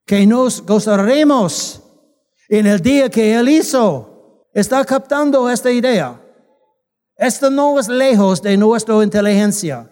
que 0.06 0.26
nos 0.26 0.66
gozaremos 0.66 1.82
en 2.48 2.68
el 2.68 2.80
día 2.80 3.10
que 3.10 3.36
Él 3.36 3.50
hizo. 3.50 4.48
¿Está 4.54 4.86
captando 4.86 5.50
esta 5.50 5.70
idea? 5.70 6.22
Esto 7.18 7.50
no 7.50 7.80
es 7.80 7.88
lejos 7.88 8.42
de 8.42 8.56
nuestra 8.58 9.04
inteligencia. 9.04 9.90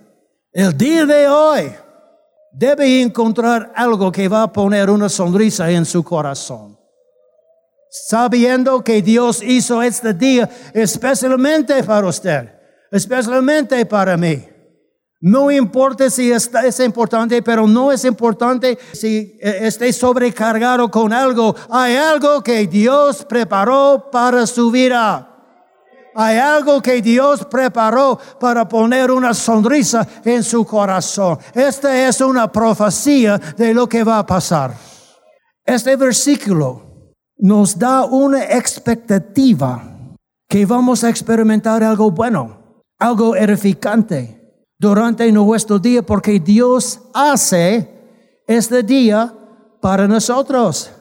El 0.51 0.77
día 0.77 1.05
de 1.05 1.27
hoy 1.27 1.73
debe 2.51 3.01
encontrar 3.01 3.71
algo 3.75 4.11
que 4.11 4.27
va 4.27 4.43
a 4.43 4.53
poner 4.53 4.89
una 4.89 5.09
sonrisa 5.09 5.69
en 5.71 5.85
su 5.85 6.03
corazón. 6.03 6.77
Sabiendo 7.89 8.83
que 8.83 9.01
Dios 9.01 9.41
hizo 9.43 9.81
este 9.81 10.13
día 10.13 10.49
especialmente 10.73 11.83
para 11.83 12.07
usted, 12.07 12.62
especialmente 12.93 13.85
para 13.87 14.15
mí. 14.15 14.47
No 15.19 15.49
importa 15.49 16.09
si 16.09 16.31
es 16.31 16.79
importante, 16.79 17.41
pero 17.41 17.65
no 17.65 17.91
es 17.91 18.05
importante 18.05 18.77
si 18.91 19.37
eh, 19.41 19.59
esté 19.61 19.91
sobrecargado 19.91 20.91
con 20.91 21.11
algo. 21.11 21.55
Hay 21.69 21.95
algo 21.95 22.43
que 22.43 22.67
Dios 22.67 23.25
preparó 23.25 24.09
para 24.11 24.45
su 24.45 24.69
vida. 24.69 25.29
Hay 26.13 26.37
algo 26.37 26.81
que 26.81 27.01
Dios 27.01 27.45
preparó 27.45 28.19
para 28.39 28.67
poner 28.67 29.09
una 29.09 29.33
sonrisa 29.33 30.07
en 30.23 30.43
su 30.43 30.63
corazón. 30.65 31.39
Esta 31.55 32.07
es 32.07 32.21
una 32.21 32.51
profecía 32.51 33.39
de 33.57 33.73
lo 33.73 33.87
que 33.87 34.03
va 34.03 34.19
a 34.19 34.25
pasar. 34.25 34.75
Este 35.65 35.95
versículo 35.95 37.13
nos 37.37 37.79
da 37.79 38.03
una 38.03 38.43
expectativa 38.43 39.81
que 40.47 40.65
vamos 40.65 41.03
a 41.03 41.09
experimentar 41.09 41.81
algo 41.81 42.11
bueno, 42.11 42.62
algo 43.03 43.35
edificante 43.35 44.67
durante 44.79 45.31
nuestro 45.31 45.79
día, 45.79 46.01
porque 46.01 46.39
Dios 46.39 46.99
hace 47.13 47.89
este 48.47 48.83
día 48.83 49.33
para 49.81 50.07
nosotros. 50.07 50.91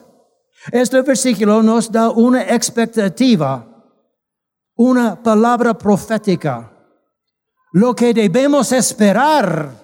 Este 0.71 1.01
versículo 1.01 1.61
nos 1.61 1.91
da 1.91 2.09
una 2.09 2.43
expectativa 2.43 3.73
una 4.75 5.21
palabra 5.21 5.73
profética. 5.73 6.71
Lo 7.73 7.95
que 7.95 8.13
debemos 8.13 8.71
esperar. 8.71 9.81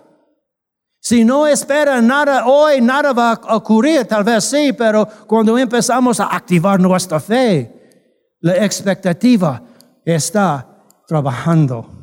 Si 1.01 1.23
no 1.23 1.47
espera 1.47 2.01
nada 2.01 2.45
hoy, 2.45 2.81
nada 2.81 3.13
va 3.13 3.31
a 3.31 3.55
ocurrir, 3.55 4.05
tal 4.05 4.23
vez 4.23 4.43
sí, 4.43 4.73
pero 4.73 5.07
cuando 5.25 5.57
empezamos 5.57 6.19
a 6.19 6.25
activar 6.25 6.79
nuestra 6.79 7.19
fe, 7.19 8.35
la 8.41 8.57
expectativa 8.57 9.63
está 10.03 10.67
trabajando, 11.07 11.98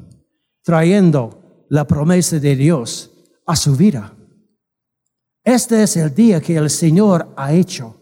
trayendo 0.66 1.64
la 1.68 1.86
promesa 1.86 2.40
de 2.40 2.56
Dios 2.56 3.08
a 3.46 3.54
su 3.54 3.76
vida. 3.76 4.12
Este 5.44 5.84
es 5.84 5.96
el 5.96 6.12
día 6.12 6.40
que 6.40 6.56
el 6.56 6.68
Señor 6.70 7.32
ha 7.36 7.52
hecho. 7.52 7.94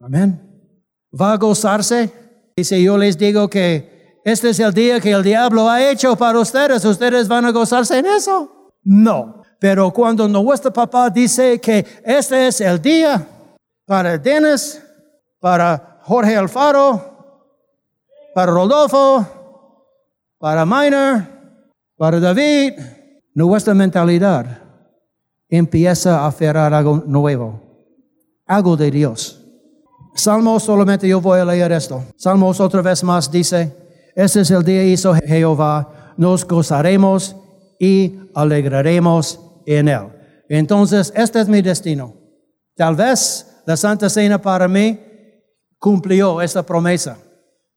Amén. 0.00 0.40
¿Va 1.12 1.34
a 1.34 1.36
gozarse? 1.36 2.10
Y 2.56 2.64
si 2.64 2.82
yo 2.82 2.96
les 2.96 3.18
digo 3.18 3.50
que 3.50 4.20
este 4.24 4.48
es 4.48 4.58
el 4.58 4.72
día 4.72 5.00
que 5.00 5.10
el 5.10 5.22
diablo 5.22 5.68
ha 5.68 5.86
hecho 5.86 6.16
para 6.16 6.40
ustedes. 6.40 6.82
¿Ustedes 6.82 7.28
van 7.28 7.44
a 7.44 7.50
gozarse 7.50 7.98
en 7.98 8.06
eso? 8.06 8.72
No. 8.84 9.42
Pero 9.60 9.92
cuando 9.92 10.26
nuestro 10.26 10.72
papá 10.72 11.10
dice 11.10 11.60
que 11.60 11.84
este 12.02 12.48
es 12.48 12.62
el 12.62 12.80
día 12.80 13.28
para 13.84 14.16
Dennis, 14.16 14.82
para 15.38 16.00
Jorge 16.04 16.38
Alfaro, 16.38 17.44
para 18.34 18.50
Rodolfo, 18.50 19.26
para 20.38 20.64
Miner, 20.64 21.37
para 21.98 22.20
David, 22.20 22.74
nuestra 23.34 23.74
mentalidad 23.74 24.62
empieza 25.48 26.20
a 26.20 26.28
aferrar 26.28 26.72
algo 26.72 27.02
nuevo, 27.04 27.60
algo 28.46 28.76
de 28.76 28.90
Dios. 28.90 29.44
Salmos, 30.14 30.62
solamente 30.62 31.08
yo 31.08 31.20
voy 31.20 31.40
a 31.40 31.44
leer 31.44 31.72
esto. 31.72 32.04
Salmos 32.16 32.60
otra 32.60 32.82
vez 32.82 33.02
más 33.02 33.30
dice, 33.30 33.74
este 34.14 34.40
es 34.40 34.50
el 34.50 34.64
día 34.64 34.84
hizo 34.84 35.12
Jehová, 35.14 36.14
nos 36.16 36.46
gozaremos 36.46 37.36
y 37.80 38.14
alegraremos 38.34 39.40
en 39.66 39.88
él. 39.88 40.08
Entonces, 40.48 41.12
este 41.14 41.40
es 41.40 41.48
mi 41.48 41.62
destino. 41.62 42.14
Tal 42.74 42.94
vez 42.94 43.60
la 43.66 43.76
Santa 43.76 44.08
Cena 44.08 44.40
para 44.40 44.68
mí 44.68 44.98
cumplió 45.78 46.40
esa 46.40 46.62
promesa. 46.62 47.18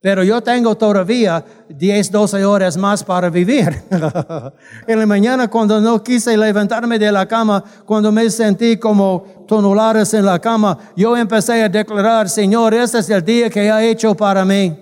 Pero 0.01 0.23
yo 0.23 0.41
tengo 0.41 0.75
todavía 0.75 1.45
10, 1.69 2.11
12 2.11 2.43
horas 2.43 2.75
más 2.75 3.03
para 3.03 3.29
vivir. 3.29 3.83
en 4.87 4.99
la 4.99 5.05
mañana 5.05 5.47
cuando 5.47 5.79
no 5.79 6.03
quise 6.03 6.35
levantarme 6.35 6.97
de 6.97 7.11
la 7.11 7.27
cama, 7.27 7.63
cuando 7.85 8.11
me 8.11 8.27
sentí 8.31 8.77
como 8.77 9.45
toneladas 9.47 10.11
en 10.15 10.25
la 10.25 10.39
cama, 10.39 10.75
yo 10.95 11.15
empecé 11.15 11.61
a 11.61 11.69
declarar, 11.69 12.27
Señor, 12.29 12.73
este 12.73 12.97
es 12.97 13.09
el 13.11 13.23
día 13.23 13.49
que 13.51 13.69
ha 13.69 13.83
hecho 13.83 14.15
para 14.15 14.43
mí. 14.43 14.75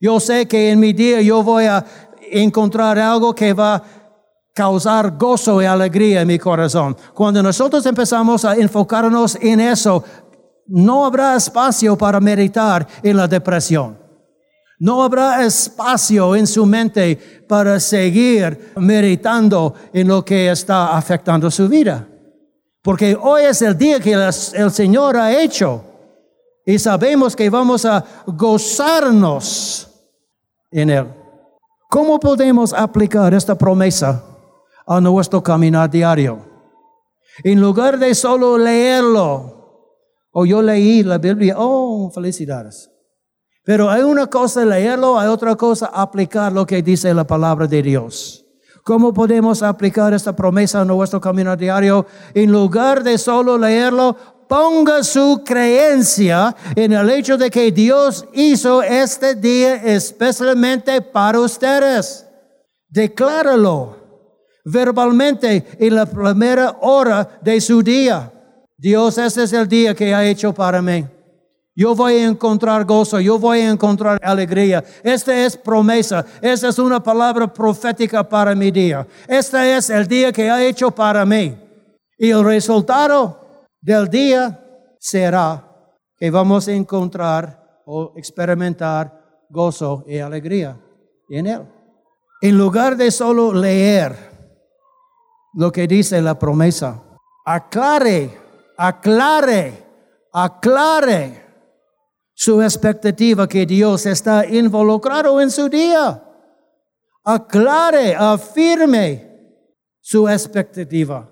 Yo 0.00 0.18
sé 0.18 0.48
que 0.48 0.70
en 0.70 0.80
mi 0.80 0.94
día 0.94 1.20
yo 1.20 1.42
voy 1.42 1.66
a 1.66 1.84
encontrar 2.32 2.98
algo 2.98 3.34
que 3.34 3.52
va 3.52 3.74
a 3.74 3.82
causar 4.54 5.18
gozo 5.18 5.60
y 5.60 5.66
alegría 5.66 6.22
en 6.22 6.28
mi 6.28 6.38
corazón. 6.38 6.96
Cuando 7.12 7.42
nosotros 7.42 7.84
empezamos 7.84 8.42
a 8.46 8.54
enfocarnos 8.56 9.36
en 9.38 9.60
eso, 9.60 10.02
no 10.66 11.04
habrá 11.04 11.36
espacio 11.36 11.94
para 11.98 12.20
meditar 12.20 12.86
en 13.02 13.18
la 13.18 13.28
depresión. 13.28 14.05
No 14.78 15.02
habrá 15.02 15.44
espacio 15.44 16.36
en 16.36 16.46
su 16.46 16.66
mente 16.66 17.16
para 17.48 17.80
seguir 17.80 18.72
meditando 18.76 19.74
en 19.92 20.08
lo 20.08 20.24
que 20.24 20.50
está 20.50 20.96
afectando 20.96 21.50
su 21.50 21.68
vida. 21.68 22.06
Porque 22.82 23.16
hoy 23.20 23.44
es 23.44 23.62
el 23.62 23.76
día 23.76 23.98
que 23.98 24.12
el 24.12 24.70
Señor 24.70 25.16
ha 25.16 25.40
hecho. 25.40 25.82
Y 26.64 26.78
sabemos 26.78 27.34
que 27.34 27.48
vamos 27.48 27.84
a 27.84 28.04
gozarnos 28.26 29.88
en 30.70 30.90
Él. 30.90 31.06
¿Cómo 31.88 32.20
podemos 32.20 32.72
aplicar 32.72 33.32
esta 33.32 33.56
promesa 33.56 34.22
a 34.86 35.00
nuestro 35.00 35.42
caminar 35.42 35.88
diario? 35.88 36.44
En 37.44 37.60
lugar 37.60 37.98
de 37.98 38.14
solo 38.14 38.58
leerlo, 38.58 39.56
o 40.32 40.44
yo 40.44 40.60
leí 40.60 41.02
la 41.02 41.18
Biblia, 41.18 41.54
oh, 41.56 42.10
felicidades. 42.10 42.90
Pero 43.66 43.90
hay 43.90 44.02
una 44.02 44.28
cosa 44.28 44.64
leerlo, 44.64 45.18
hay 45.18 45.26
otra 45.26 45.56
cosa 45.56 45.86
aplicar 45.86 46.52
lo 46.52 46.64
que 46.64 46.82
dice 46.82 47.12
la 47.12 47.26
palabra 47.26 47.66
de 47.66 47.82
Dios. 47.82 48.46
¿Cómo 48.84 49.12
podemos 49.12 49.60
aplicar 49.60 50.14
esta 50.14 50.36
promesa 50.36 50.82
a 50.82 50.84
nuestro 50.84 51.20
camino 51.20 51.56
diario? 51.56 52.06
En 52.32 52.52
lugar 52.52 53.02
de 53.02 53.18
solo 53.18 53.58
leerlo, 53.58 54.16
ponga 54.48 55.02
su 55.02 55.42
creencia 55.44 56.54
en 56.76 56.92
el 56.92 57.10
hecho 57.10 57.36
de 57.36 57.50
que 57.50 57.72
Dios 57.72 58.26
hizo 58.34 58.84
este 58.84 59.34
día 59.34 59.82
especialmente 59.82 61.02
para 61.02 61.40
ustedes. 61.40 62.24
Decláralo 62.88 63.96
verbalmente 64.64 65.66
en 65.76 65.92
la 65.92 66.06
primera 66.06 66.76
hora 66.82 67.40
de 67.42 67.60
su 67.60 67.82
día. 67.82 68.32
Dios, 68.76 69.18
este 69.18 69.42
es 69.42 69.52
el 69.52 69.66
día 69.66 69.92
que 69.92 70.14
ha 70.14 70.24
hecho 70.24 70.54
para 70.54 70.80
mí. 70.80 71.04
Yo 71.78 71.94
voy 71.94 72.14
a 72.14 72.28
encontrar 72.28 72.86
gozo, 72.86 73.20
yo 73.20 73.38
voy 73.38 73.60
a 73.60 73.70
encontrar 73.70 74.18
alegría. 74.22 74.82
Esta 75.02 75.44
es 75.44 75.58
promesa, 75.58 76.24
esta 76.40 76.68
es 76.68 76.78
una 76.78 77.02
palabra 77.02 77.52
profética 77.52 78.26
para 78.26 78.54
mi 78.54 78.70
día. 78.70 79.06
Este 79.28 79.76
es 79.76 79.90
el 79.90 80.08
día 80.08 80.32
que 80.32 80.48
ha 80.48 80.64
hecho 80.64 80.90
para 80.90 81.26
mí. 81.26 81.54
Y 82.16 82.30
el 82.30 82.42
resultado 82.42 83.68
del 83.82 84.08
día 84.08 84.58
será 84.98 85.68
que 86.16 86.30
vamos 86.30 86.66
a 86.66 86.72
encontrar 86.72 87.82
o 87.84 88.14
experimentar 88.16 89.44
gozo 89.50 90.02
y 90.08 90.18
alegría 90.18 90.80
en 91.28 91.46
Él. 91.46 91.60
En 92.40 92.56
lugar 92.56 92.96
de 92.96 93.10
solo 93.10 93.52
leer 93.52 94.16
lo 95.52 95.70
que 95.70 95.86
dice 95.86 96.22
la 96.22 96.38
promesa, 96.38 97.02
aclare, 97.44 98.30
aclare, 98.78 99.84
aclare 100.32 101.45
su 102.38 102.60
expectativa 102.60 103.48
que 103.48 103.64
Dios 103.64 104.04
está 104.04 104.44
involucrado 104.46 105.40
en 105.40 105.50
su 105.50 105.70
día. 105.70 106.22
Aclare, 107.24 108.14
afirme 108.14 109.64
su 110.02 110.28
expectativa 110.28 111.30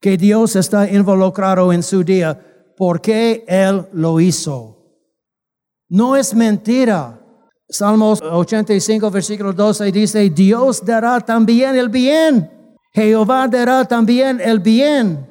que 0.00 0.16
Dios 0.16 0.56
está 0.56 0.90
involucrado 0.90 1.70
en 1.70 1.82
su 1.82 2.02
día 2.02 2.74
porque 2.78 3.44
Él 3.46 3.86
lo 3.92 4.18
hizo. 4.20 4.78
No 5.90 6.16
es 6.16 6.34
mentira. 6.34 7.20
Salmos 7.68 8.22
85, 8.22 9.10
versículo 9.10 9.52
12 9.52 9.92
dice, 9.92 10.30
Dios 10.30 10.82
dará 10.82 11.20
también 11.20 11.76
el 11.76 11.90
bien. 11.90 12.50
Jehová 12.94 13.46
dará 13.48 13.84
también 13.84 14.40
el 14.40 14.60
bien. 14.60 15.28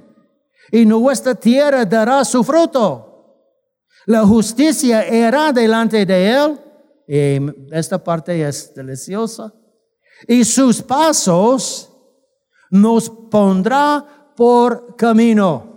Y 0.71 0.85
nuestra 0.85 1.33
tierra 1.33 1.85
dará 1.85 2.23
su 2.23 2.43
fruto. 2.43 3.10
La 4.05 4.25
justicia 4.25 5.03
era 5.03 5.51
delante 5.51 6.05
de 6.05 6.31
él. 6.31 6.59
Y 7.07 7.75
esta 7.75 8.03
parte 8.03 8.47
es 8.47 8.73
deliciosa. 8.73 9.53
Y 10.27 10.43
sus 10.43 10.81
pasos 10.81 11.91
nos 12.69 13.09
pondrá 13.09 14.33
por 14.35 14.95
camino. 14.95 15.71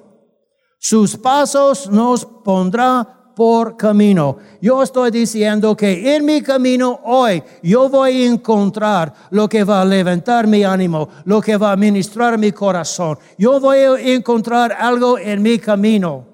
Sus 0.78 1.16
pasos 1.16 1.88
nos 1.90 2.24
pondrá 2.24 3.32
por 3.34 3.76
camino. 3.76 4.36
Yo 4.60 4.82
estoy 4.82 5.10
diciendo 5.10 5.76
que 5.76 6.14
en 6.14 6.24
mi 6.24 6.40
camino 6.40 7.00
hoy 7.04 7.42
yo 7.62 7.88
voy 7.88 8.22
a 8.22 8.26
encontrar 8.26 9.12
lo 9.30 9.48
que 9.48 9.64
va 9.64 9.80
a 9.80 9.84
levantar 9.84 10.46
mi 10.46 10.62
ánimo, 10.62 11.08
lo 11.24 11.40
que 11.40 11.56
va 11.56 11.72
a 11.72 11.76
ministrar 11.76 12.38
mi 12.38 12.52
corazón. 12.52 13.18
Yo 13.36 13.58
voy 13.60 13.78
a 13.78 13.98
encontrar 14.14 14.72
algo 14.72 15.18
en 15.18 15.42
mi 15.42 15.58
camino. 15.58 16.33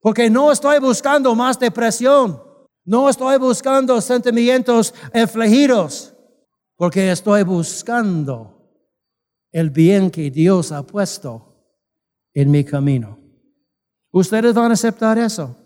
Porque 0.00 0.30
no 0.30 0.52
estoy 0.52 0.78
buscando 0.78 1.34
más 1.34 1.58
depresión. 1.58 2.42
No 2.84 3.08
estoy 3.08 3.38
buscando 3.38 4.00
sentimientos 4.00 4.94
afligidos. 5.12 6.14
Porque 6.76 7.10
estoy 7.10 7.42
buscando 7.42 8.70
el 9.50 9.70
bien 9.70 10.10
que 10.10 10.30
Dios 10.30 10.72
ha 10.72 10.82
puesto 10.82 11.56
en 12.32 12.50
mi 12.50 12.64
camino. 12.64 13.18
¿Ustedes 14.10 14.54
van 14.54 14.70
a 14.70 14.74
aceptar 14.74 15.18
eso? 15.18 15.56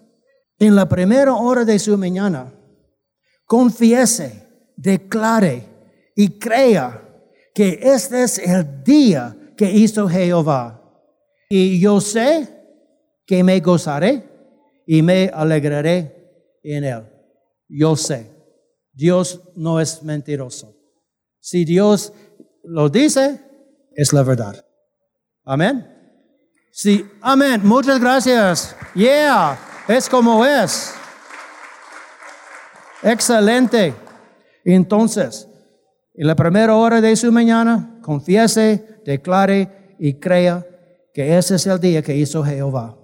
en 0.67 0.77
la 0.77 0.89
primera 0.89 1.35
hora 1.35 1.65
de 1.65 1.77
su 1.77 1.99
mañana, 1.99 2.53
confiese, 3.47 4.47
declare 4.77 5.65
y 6.15 6.39
crea 6.39 7.03
que 7.53 7.81
este 7.83 8.23
es 8.23 8.39
el 8.39 8.85
día 8.85 9.37
que 9.57 9.71
hizo 9.73 10.09
Jehová. 10.09 10.81
Y 11.49 11.81
yo 11.81 12.01
sé 12.01 12.49
que 13.33 13.43
me 13.43 13.61
gozaré 13.61 14.29
y 14.87 15.01
me 15.01 15.31
alegraré 15.33 16.59
en 16.63 16.85
él. 16.85 17.03
Yo 17.67 17.97
sé. 17.97 18.31
Dios 18.93 19.41
no 19.57 19.81
es 19.81 20.03
mentiroso. 20.03 20.77
Si 21.41 21.65
Dios 21.65 22.13
lo 22.63 22.91
dice, 22.91 23.41
es 23.97 24.13
la 24.13 24.23
verdad. 24.23 24.63
Amén. 25.47 25.89
Sí, 26.73 27.09
amén. 27.23 27.63
Muchas 27.65 27.99
gracias. 27.99 28.77
Yeah. 28.95 29.59
Es 29.89 30.11
como 30.11 30.45
es. 30.45 30.93
Excelente. 33.03 33.95
Entonces, 34.63 35.49
en 36.13 36.27
la 36.27 36.37
primera 36.37 36.77
hora 36.77 37.01
de 37.01 37.17
su 37.17 37.33
mañana, 37.33 37.99
confiese, 38.03 39.01
declare 39.07 39.97
y 39.99 40.21
crea 40.21 40.67
que 41.15 41.39
ese 41.39 41.55
es 41.55 41.67
el 41.67 41.81
día 41.81 42.03
que 42.03 42.15
hizo 42.15 42.45
Jehová. 42.45 42.99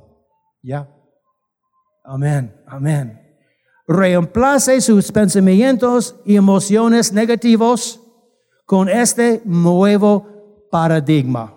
¿Ya? 0.62 0.88
Amén, 2.05 2.55
amén. 2.66 3.21
Reemplace 3.87 4.81
sus 4.81 5.11
pensamientos 5.12 6.16
y 6.25 6.37
emociones 6.37 7.12
negativos 7.12 8.01
con 8.66 8.88
este 8.88 9.40
nuevo 9.44 10.66
paradigma, 10.71 11.57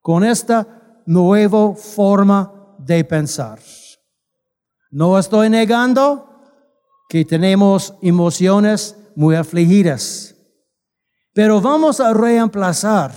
con 0.00 0.24
esta 0.24 1.02
nueva 1.06 1.74
forma 1.74 2.74
de 2.78 3.04
pensar. 3.04 3.58
No 4.90 5.18
estoy 5.18 5.50
negando 5.50 6.28
que 7.08 7.24
tenemos 7.24 7.94
emociones 8.02 8.96
muy 9.14 9.34
afligidas, 9.34 10.34
pero 11.34 11.60
vamos 11.60 12.00
a 12.00 12.14
reemplazar 12.14 13.12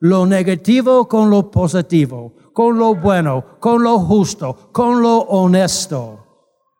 lo 0.00 0.26
negativo 0.26 1.08
con 1.08 1.30
lo 1.30 1.50
positivo, 1.50 2.34
con 2.58 2.76
lo 2.76 2.96
bueno, 2.96 3.44
con 3.60 3.84
lo 3.84 4.00
justo, 4.00 4.70
con 4.72 5.00
lo 5.00 5.18
honesto. 5.18 6.26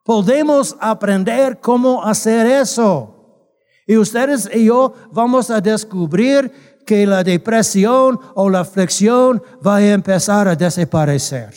Podemos 0.05 0.77
aprender 0.81 1.61
cómo 1.61 2.03
hacer 2.03 2.49
eso. 2.49 3.47
Y 3.87 3.97
ustedes 3.97 4.51
y 4.53 4.65
yo 4.65 4.93
vamos 5.13 5.53
a 5.53 5.61
descubrir 5.61 6.51
que 6.85 7.07
la 7.07 7.23
depresión 7.23 8.19
o 8.35 8.51
la 8.51 8.59
aflicción 8.63 9.41
va 9.65 9.77
a 9.77 9.87
empezar 9.87 10.49
a 10.49 10.57
desaparecer 10.57 11.55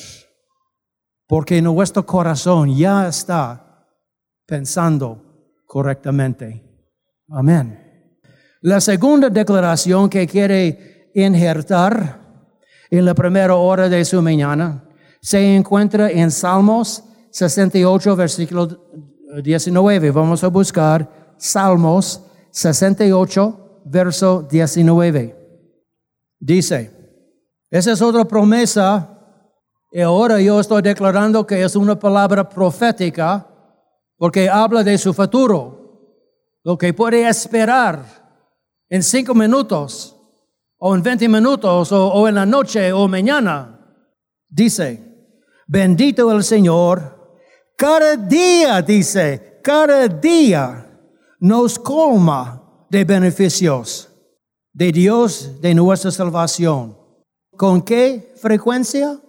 porque 1.28 1.60
nuestro 1.60 2.06
corazón 2.06 2.78
ya 2.78 3.08
está 3.08 3.88
pensando 4.46 5.64
correctamente. 5.66 6.64
Amén. 7.28 8.20
La 8.62 8.80
segunda 8.82 9.32
declaración 9.32 10.08
que 10.08 10.28
quiere 10.28 11.10
injertar 11.16 12.21
en 12.92 13.06
la 13.06 13.16
primera 13.16 13.56
hora 13.56 13.88
de 13.88 14.04
su 14.04 14.22
mañana 14.22 14.84
se 15.22 15.56
encuentra 15.56 16.12
en 16.12 16.30
Salmos 16.30 17.04
68, 17.32 18.16
versículo 18.18 18.68
19. 19.42 20.12
Vamos 20.12 20.44
a 20.44 20.50
buscar 20.50 21.34
Salmos 21.38 22.22
68, 22.52 23.82
verso 23.86 24.46
19. 24.50 25.36
Dice, 26.38 26.92
esa 27.70 27.94
es 27.94 28.02
otra 28.02 28.26
promesa 28.26 29.08
y 29.94 30.02
ahora 30.02 30.42
yo 30.42 30.60
estoy 30.60 30.82
declarando 30.82 31.48
que 31.48 31.64
es 31.64 31.78
una 31.78 31.98
palabra 31.98 32.48
profética 32.50 33.48
porque 34.18 34.50
habla 34.50 34.84
de 34.84 34.98
su 34.98 35.14
futuro, 35.14 36.18
lo 36.64 36.78
que 36.78 36.94
puede 36.94 37.28
esperar 37.28 38.04
en 38.90 39.02
cinco 39.02 39.34
minutos 39.34 40.21
o 40.84 40.96
en 40.96 41.04
veinte 41.04 41.30
minutos 41.30 41.92
o, 41.92 42.28
en 42.28 42.36
la 42.36 42.46
noche 42.46 42.92
o 42.92 43.08
mañana. 43.08 43.80
Dice, 44.50 45.30
bendito 45.68 46.32
el 46.32 46.44
Señor, 46.44 47.38
cada 47.78 48.18
día, 48.18 48.82
dice, 48.82 49.60
cada 49.64 50.08
día 50.08 50.88
nos 51.40 51.78
colma 51.78 52.88
de 52.90 53.04
beneficios 53.04 54.10
de 54.74 54.92
Dios, 54.92 55.62
de 55.62 55.76
nuestra 55.76 56.10
salvación. 56.10 56.98
¿Con 57.56 57.84
qué 57.84 58.34
frecuencia? 58.42 59.20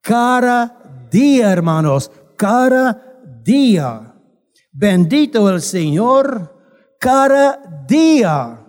Cada 0.00 1.08
día, 1.10 1.52
hermanos, 1.52 2.10
cada 2.36 3.20
día. 3.42 4.14
Bendito 4.72 5.50
el 5.50 5.60
Señor, 5.60 6.54
cada 6.98 7.84
día 7.86 8.66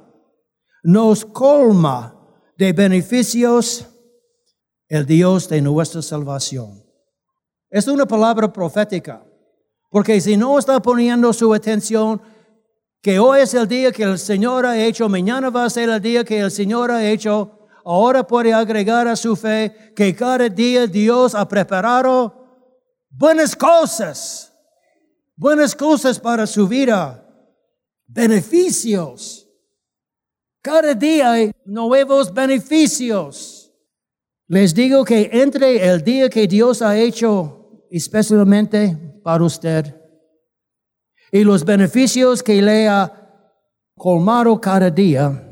nos 0.84 1.24
colma 1.24 2.17
de 2.58 2.74
beneficios 2.74 3.88
el 4.90 5.06
Dios 5.06 5.48
de 5.48 5.62
nuestra 5.62 6.02
salvación. 6.02 6.84
Es 7.70 7.88
una 7.88 8.06
palabra 8.06 8.52
profética, 8.52 9.24
porque 9.90 10.20
si 10.20 10.36
no 10.36 10.58
está 10.58 10.82
poniendo 10.82 11.32
su 11.34 11.54
atención 11.54 12.22
que 13.02 13.20
hoy 13.20 13.42
es 13.42 13.54
el 13.54 13.68
día 13.68 13.92
que 13.92 14.04
el 14.04 14.18
Señor 14.18 14.66
ha 14.66 14.78
hecho, 14.78 15.08
mañana 15.08 15.50
va 15.50 15.66
a 15.66 15.70
ser 15.70 15.90
el 15.90 16.02
día 16.02 16.24
que 16.24 16.40
el 16.40 16.50
Señor 16.50 16.90
ha 16.90 17.08
hecho, 17.08 17.60
ahora 17.86 18.26
puede 18.26 18.54
agregar 18.54 19.08
a 19.08 19.16
su 19.16 19.36
fe 19.36 19.94
que 19.96 20.16
cada 20.16 20.50
día 20.50 20.88
Dios 20.88 21.36
ha 21.36 21.48
preparado 21.48 22.34
buenas 23.10 23.56
cosas, 23.56 24.52
buenas 25.36 25.76
cosas 25.76 26.20
para 26.20 26.48
su 26.48 26.68
vida, 26.68 27.24
beneficios. 28.08 29.47
Cada 30.68 30.94
día 30.94 31.32
hay 31.32 31.52
nuevos 31.64 32.34
beneficios. 32.34 33.72
Les 34.50 34.76
digo 34.76 35.06
que 35.06 35.30
entre 35.32 35.88
el 35.88 36.04
día 36.04 36.30
que 36.30 36.46
Dios 36.46 36.82
ha 36.82 36.98
hecho 36.98 37.86
especialmente 37.90 38.98
para 39.24 39.46
usted 39.46 39.96
y 41.32 41.46
los 41.46 41.64
beneficios 41.64 42.44
que 42.44 42.62
le 42.62 42.86
ha 42.86 43.10
colmado 43.96 44.60
cada 44.60 44.90
día, 44.90 45.50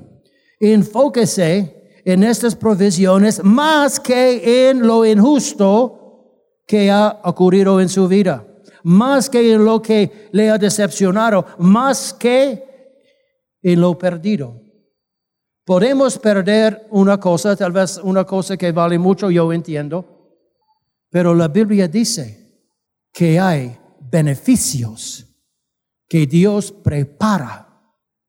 enfóquese 0.60 2.01
en 2.04 2.21
estas 2.21 2.54
provisiones 2.54 3.41
más 3.41 4.01
que 4.01 4.69
en 4.69 4.86
lo 4.86 5.06
injusto 5.06 6.60
que 6.67 6.91
ha 6.91 7.21
ocurrido 7.23 7.80
en 7.80 7.88
su 7.88 8.06
vida, 8.10 8.45
más 8.84 9.30
que 9.30 9.54
en 9.54 9.63
lo 9.63 9.82
que 9.82 10.28
le 10.34 10.49
ha 10.49 10.58
decepcionado, 10.58 11.45
más 11.58 12.13
que 12.13 12.65
en 13.62 13.80
lo 13.80 13.97
perdido. 13.97 14.64
Podemos 15.65 16.19
perder 16.19 16.88
una 16.91 17.19
cosa, 17.19 17.56
tal 17.56 17.71
vez 17.71 17.97
una 17.97 18.23
cosa 18.23 18.56
que 18.56 18.71
vale 18.71 18.99
mucho, 18.99 19.32
yo 19.32 19.51
entiendo, 19.51 20.38
pero 21.10 21.34
la 21.34 21.47
Biblia 21.47 21.88
dice 21.88 22.69
que 23.12 23.39
hay 23.39 23.75
beneficios 23.99 25.25
que 26.08 26.28
Dios 26.28 26.71
prepara 26.71 27.65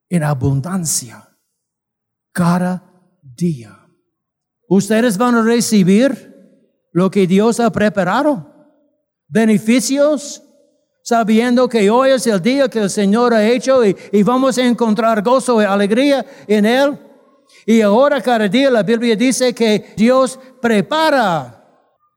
en 0.09 0.22
abundancia 0.22 1.29
cada 2.33 2.83
día. 3.20 3.87
Ustedes 4.68 5.18
van 5.18 5.35
a 5.35 5.42
recibir 5.42 6.35
lo 6.92 7.11
que 7.11 7.27
Dios 7.27 7.61
ha 7.61 7.70
preparado. 7.70 8.51
Beneficios, 9.29 10.42
sabiendo 11.03 11.68
que 11.68 11.90
hoy 11.90 12.11
es 12.11 12.27
el 12.27 12.40
día 12.40 12.68
que 12.68 12.81
el 12.81 12.90
Señor 12.90 13.35
ha 13.35 13.46
hecho 13.46 13.85
y, 13.85 14.22
vamos 14.22 14.57
a 14.57 14.66
encontrar 14.66 15.22
gozo 15.22 15.61
y 15.61 15.64
alegría 15.64 16.25
en 16.46 16.64
Él. 16.64 16.99
Y 17.66 17.81
ahora 17.81 18.22
cada 18.22 18.46
día 18.48 18.70
la 18.70 18.85
Biblia 18.85 19.16
dice 19.16 19.52
que 19.52 19.92
Dios 19.96 20.38
prepara 20.62 21.52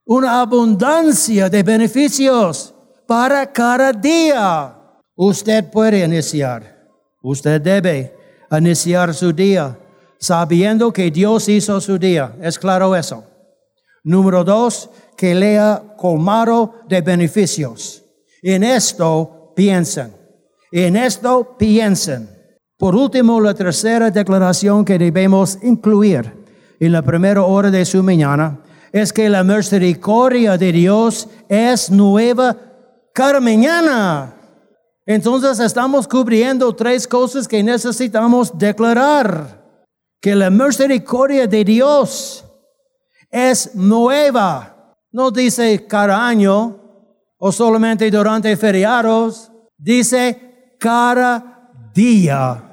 una 0.06 0.40
abundancia 0.40 1.50
de 1.50 1.64
beneficios 1.64 2.72
para 3.06 3.52
cada 3.52 3.92
día. 3.92 4.76
Usted 5.16 5.68
puede 5.70 6.04
iniciar, 6.04 6.88
usted 7.20 7.60
debe 7.60 8.14
iniciar 8.50 9.12
su 9.12 9.32
día 9.32 9.76
sabiendo 10.20 10.92
que 10.92 11.10
Dios 11.10 11.48
hizo 11.48 11.80
su 11.80 11.98
día. 11.98 12.36
¿Es 12.40 12.56
claro 12.56 12.94
eso? 12.94 13.24
Número 14.04 14.44
dos, 14.44 14.88
que 15.16 15.34
lea 15.34 15.82
colmado 15.96 16.76
de 16.88 17.00
beneficios. 17.00 18.04
En 18.42 18.62
esto 18.62 19.52
piensen. 19.56 20.14
En 20.70 20.96
esto 20.96 21.56
piensen. 21.58 22.39
Por 22.80 22.96
último, 22.96 23.42
la 23.42 23.52
tercera 23.52 24.10
declaración 24.10 24.86
que 24.86 24.98
debemos 24.98 25.58
incluir 25.62 26.32
en 26.80 26.92
la 26.92 27.02
primera 27.02 27.42
hora 27.42 27.70
de 27.70 27.84
su 27.84 28.02
mañana 28.02 28.58
es 28.90 29.12
que 29.12 29.28
la 29.28 29.44
misericordia 29.44 30.56
de 30.56 30.72
Dios 30.72 31.28
es 31.46 31.90
nueva 31.90 32.56
cada 33.12 33.38
mañana. 33.38 34.34
Entonces 35.04 35.60
estamos 35.60 36.08
cubriendo 36.08 36.74
tres 36.74 37.06
cosas 37.06 37.46
que 37.46 37.62
necesitamos 37.62 38.56
declarar. 38.56 39.60
Que 40.18 40.34
la 40.34 40.48
misericordia 40.48 41.46
de 41.46 41.62
Dios 41.62 42.46
es 43.30 43.74
nueva. 43.74 44.96
No 45.12 45.30
dice 45.30 45.86
cada 45.86 46.26
año 46.26 46.78
o 47.36 47.52
solamente 47.52 48.10
durante 48.10 48.56
feriados. 48.56 49.52
Dice 49.76 50.76
cada 50.78 51.68
día. 51.92 52.68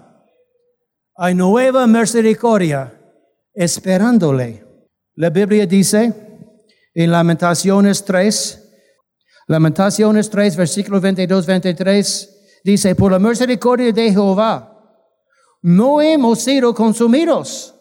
Hay 1.20 1.34
nueva 1.34 1.88
misericordia 1.88 2.94
esperándole. 3.52 4.64
La 5.16 5.32
Biblia 5.32 5.66
dice 5.66 6.14
en 6.94 7.12
Lamentaciones 7.12 8.06
3, 8.06 8.64
Lamentaciones 9.48 10.30
3, 10.30 10.56
versículo 10.56 11.02
22, 11.02 11.48
23, 11.48 12.60
dice, 12.64 12.94
por 12.94 13.12
la 13.14 13.18
misericordia 13.18 13.92
de 13.92 14.12
Jehová, 14.12 14.80
no 15.64 16.00
hemos 16.04 16.38
sido 16.38 16.76
consumidos, 16.76 17.74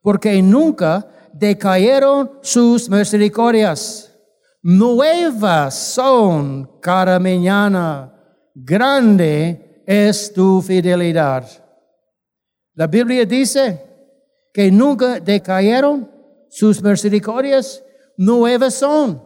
porque 0.00 0.40
nunca 0.40 1.06
decayeron 1.30 2.38
sus 2.40 2.88
misericordias. 2.88 4.18
Nuevas 4.62 5.74
son 5.74 6.80
cada 6.80 7.18
mañana, 7.18 8.14
grande 8.54 9.82
es 9.86 10.32
tu 10.32 10.62
fidelidad. 10.62 11.61
La 12.74 12.86
Biblia 12.86 13.26
dice 13.26 13.80
que 14.52 14.70
nunca 14.70 15.20
decayeron 15.20 16.10
sus 16.48 16.82
misericordias, 16.82 17.82
nuevas 18.16 18.74
son 18.74 19.22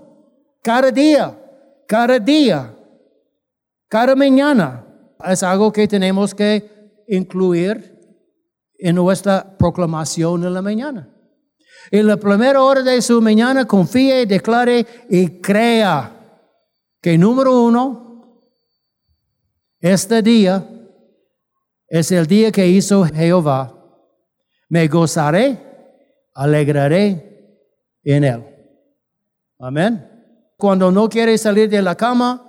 cada 0.62 0.90
día, 0.90 1.37
cada 1.87 2.18
día, 2.18 2.74
cada 3.88 4.16
mañana. 4.16 4.85
Es 5.24 5.42
algo 5.42 5.72
que 5.72 5.87
tenemos 5.87 6.35
que 6.35 7.04
incluir 7.09 7.96
en 8.78 8.96
nuestra 8.96 9.56
proclamación 9.56 10.44
en 10.44 10.52
la 10.52 10.62
mañana. 10.62 11.12
En 11.90 12.06
la 12.06 12.16
primera 12.16 12.62
hora 12.62 12.82
de 12.82 13.00
su 13.00 13.20
mañana 13.22 13.64
confíe, 13.64 14.26
declare 14.26 14.85
y 15.09 15.40
crea 15.40 16.12
que 17.00 17.16
número 17.16 17.62
uno, 17.62 18.42
este 19.80 20.20
día 20.20 20.68
es 21.88 22.11
el 22.12 22.27
día 22.27 22.51
que 22.51 22.66
hizo 22.66 23.05
Jehová. 23.05 23.72
Me 24.68 24.88
gozaré, 24.88 25.59
alegraré 26.35 27.61
en 28.03 28.25
él. 28.25 28.44
Amén. 29.59 30.07
Cuando 30.57 30.90
no 30.90 31.09
quiere 31.09 31.38
salir 31.38 31.68
de 31.68 31.83
la 31.83 31.94
cama, 31.94 32.42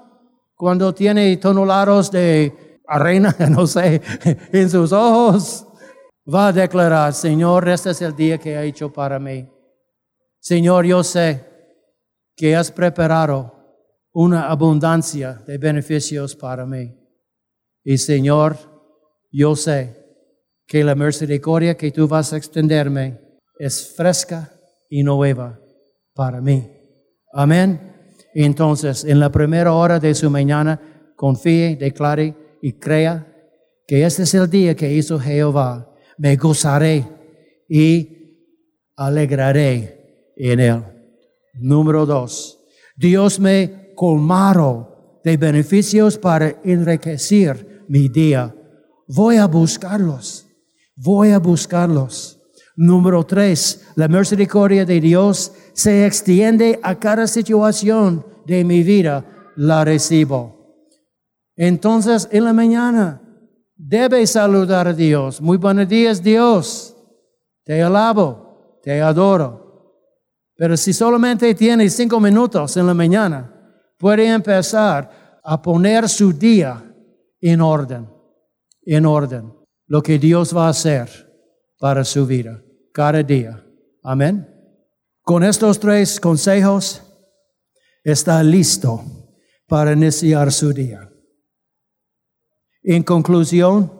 cuando 0.55 0.93
tiene 0.93 1.37
tonelados 1.37 2.11
de 2.11 2.79
arena, 2.87 3.35
no 3.49 3.67
sé, 3.67 4.01
en 4.51 4.69
sus 4.69 4.91
ojos, 4.91 5.67
va 6.33 6.47
a 6.47 6.53
declarar, 6.53 7.13
Señor, 7.13 7.67
este 7.69 7.91
es 7.91 8.01
el 8.01 8.15
día 8.15 8.37
que 8.37 8.57
ha 8.57 8.63
hecho 8.63 8.91
para 8.91 9.19
mí. 9.19 9.47
Señor, 10.39 10.85
yo 10.85 11.03
sé 11.03 11.45
que 12.35 12.55
has 12.55 12.71
preparado 12.71 13.53
una 14.13 14.49
abundancia 14.49 15.33
de 15.45 15.57
beneficios 15.57 16.35
para 16.35 16.65
mí. 16.65 16.95
Y 17.83 17.97
Señor, 17.97 18.76
yo 19.37 19.55
sé 19.55 19.95
que 20.65 20.83
la 20.83 20.95
misericordia 20.95 21.77
que 21.77 21.91
tú 21.91 22.07
vas 22.07 22.33
a 22.33 22.37
extenderme 22.37 23.19
es 23.59 23.93
fresca 23.95 24.51
y 24.89 25.03
nueva 25.03 25.59
para 26.13 26.41
mí. 26.41 26.67
Amén. 27.33 27.93
Entonces, 28.33 29.03
en 29.03 29.19
la 29.19 29.31
primera 29.31 29.73
hora 29.73 29.99
de 29.99 30.13
su 30.13 30.29
mañana, 30.29 30.79
confíe, 31.15 31.75
declare 31.75 32.35
y 32.61 32.73
crea 32.73 33.33
que 33.87 34.05
este 34.05 34.23
es 34.23 34.33
el 34.33 34.49
día 34.49 34.75
que 34.75 34.93
hizo 34.93 35.19
Jehová 35.19 35.87
me 36.17 36.35
gozaré 36.35 37.05
y 37.69 38.09
alegraré 38.95 40.33
en 40.35 40.59
él. 40.59 40.83
Número 41.53 42.05
dos, 42.05 42.59
Dios 42.95 43.39
me 43.39 43.93
colmaron 43.95 44.87
de 45.23 45.37
beneficios 45.37 46.17
para 46.17 46.59
enriquecer 46.63 47.83
mi 47.87 48.09
día. 48.09 48.53
Voy 49.07 49.37
a 49.37 49.47
buscarlos, 49.47 50.47
voy 50.95 51.31
a 51.31 51.39
buscarlos. 51.39 52.39
Número 52.75 53.25
tres, 53.25 53.87
la 53.95 54.07
misericordia 54.07 54.85
de 54.85 55.01
Dios 55.01 55.51
se 55.73 56.05
extiende 56.05 56.79
a 56.83 56.95
cada 56.99 57.25
situación 57.25 58.25
de 58.45 58.63
mi 58.63 58.83
vida, 58.83 59.25
la 59.55 59.83
recibo. 59.83 60.57
Entonces, 61.55 62.27
en 62.31 62.43
la 62.43 62.53
mañana, 62.53 63.21
debe 63.75 64.27
saludar 64.27 64.87
a 64.87 64.93
Dios. 64.93 65.41
Muy 65.41 65.57
buenos 65.57 65.87
días, 65.87 66.21
Dios. 66.21 66.95
Te 67.63 67.81
alabo, 67.81 68.79
te 68.83 69.01
adoro. 69.01 69.67
Pero 70.55 70.75
si 70.75 70.93
solamente 70.93 71.53
tiene 71.55 71.89
cinco 71.89 72.19
minutos 72.19 72.77
en 72.77 72.87
la 72.87 72.93
mañana, 72.93 73.53
puede 73.97 74.27
empezar 74.27 75.39
a 75.43 75.61
poner 75.61 76.09
su 76.09 76.33
día 76.33 76.83
en 77.39 77.61
orden, 77.61 78.07
en 78.95 79.05
orden. 79.05 79.53
Lo 79.85 80.01
que 80.01 80.17
Dios 80.17 80.55
va 80.55 80.67
a 80.67 80.69
hacer 80.69 81.09
para 81.77 82.03
su 82.03 82.25
vida, 82.25 82.63
cada 82.93 83.21
día. 83.21 83.63
Amén. 84.03 84.47
Con 85.21 85.43
estos 85.43 85.79
tres 85.79 86.19
consejos, 86.19 87.03
está 88.03 88.41
listo 88.41 89.03
para 89.67 89.91
iniciar 89.91 90.51
su 90.51 90.71
día. 90.71 91.09
En 92.81 93.03
conclusión, 93.03 93.91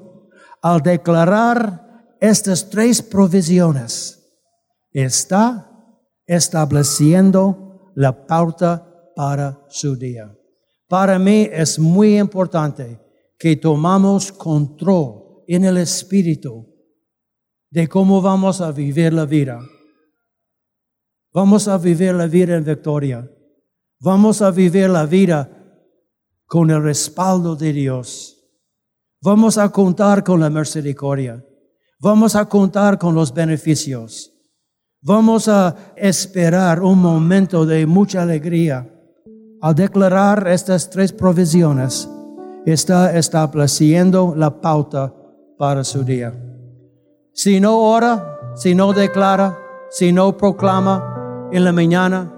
al 0.62 0.82
declarar 0.82 2.16
estas 2.22 2.70
tres 2.70 3.02
provisiones, 3.02 4.24
está 4.92 5.70
estableciendo 6.26 7.92
la 7.96 8.26
pauta 8.26 9.12
para 9.16 9.60
su 9.68 9.96
día. 9.98 10.34
Para 10.88 11.20
mí 11.20 11.50
es 11.52 11.78
muy 11.78 12.18
importante 12.18 13.07
que 13.38 13.56
tomamos 13.56 14.32
control 14.32 15.44
en 15.48 15.64
el 15.64 15.78
espíritu 15.78 16.66
de 17.70 17.88
cómo 17.88 18.22
vamos 18.22 18.62
a 18.62 18.72
vivir 18.72 19.14
la 19.14 19.26
vida. 19.26 19.60
Vamos 21.34 21.68
a 21.68 21.78
vivir 21.78 22.14
la 22.14 22.28
vida 22.28 22.56
en 22.56 22.64
victoria. 22.64 23.30
Vamos 24.00 24.42
a 24.42 24.52
vivir 24.52 24.90
la 24.90 25.06
vida 25.06 25.50
con 26.46 26.70
el 26.72 26.82
respaldo 26.82 27.56
de 27.56 27.74
Dios. 27.74 28.38
Vamos 29.22 29.58
a 29.58 29.70
contar 29.70 30.24
con 30.24 30.40
la 30.40 30.50
misericordia. 30.50 31.44
Vamos 32.00 32.36
a 32.36 32.46
contar 32.46 32.98
con 32.98 33.16
los 33.16 33.34
beneficios. 33.34 34.32
Vamos 35.02 35.48
a 35.48 35.94
esperar 35.96 36.82
un 36.82 37.00
momento 37.00 37.66
de 37.66 37.86
mucha 37.86 38.22
alegría. 38.22 38.94
Al 39.62 39.76
declarar 39.76 40.48
estas 40.48 40.90
tres 40.90 41.12
provisiones, 41.12 42.08
está 42.74 43.18
estableciendo 43.18 44.34
la 44.36 44.60
pauta 44.60 45.14
para 45.58 45.86
su 45.86 46.04
día. 46.04 46.34
Si 47.32 47.62
no 47.62 47.78
ora, 47.78 48.40
si 48.56 48.76
no 48.76 48.92
declara, 48.92 49.58
si 49.90 50.12
no 50.12 50.36
proclama 50.36 51.48
en 51.52 51.64
la 51.64 51.72
mañana 51.72 52.30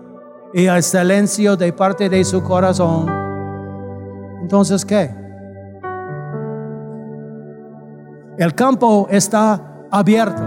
y 0.54 0.68
hay 0.68 0.84
silencio 0.84 1.56
de 1.58 1.74
parte 1.74 2.10
de 2.10 2.24
su 2.24 2.44
corazón, 2.44 3.08
entonces 4.42 4.86
¿qué? 4.86 5.10
El 8.38 8.54
campo 8.54 9.08
está 9.10 9.88
abierto. 9.89 10.44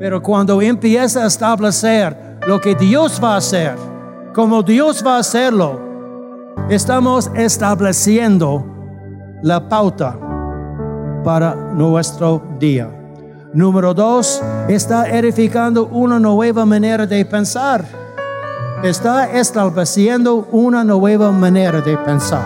Pero 0.00 0.20
cuando 0.20 0.60
empieza 0.60 1.22
a 1.22 1.26
establecer 1.28 2.40
lo 2.44 2.60
que 2.60 2.74
Dios 2.74 3.20
va 3.22 3.34
a 3.34 3.36
hacer, 3.36 3.76
como 4.34 4.64
Dios 4.64 5.02
va 5.06 5.16
a 5.16 5.20
hacerlo, 5.20 5.85
estamos 6.68 7.30
estableciendo 7.34 8.64
la 9.42 9.68
pauta 9.68 10.18
para 11.24 11.54
nuestro 11.54 12.42
día. 12.58 12.90
Número 13.52 13.94
dos, 13.94 14.42
está 14.68 15.08
edificando 15.08 15.86
una 15.86 16.18
nueva 16.18 16.66
manera 16.66 17.06
de 17.06 17.24
pensar. 17.24 17.84
está 18.82 19.30
estableciendo 19.32 20.46
una 20.52 20.84
nueva 20.84 21.32
manera 21.32 21.80
de 21.80 21.96
pensar. 21.98 22.44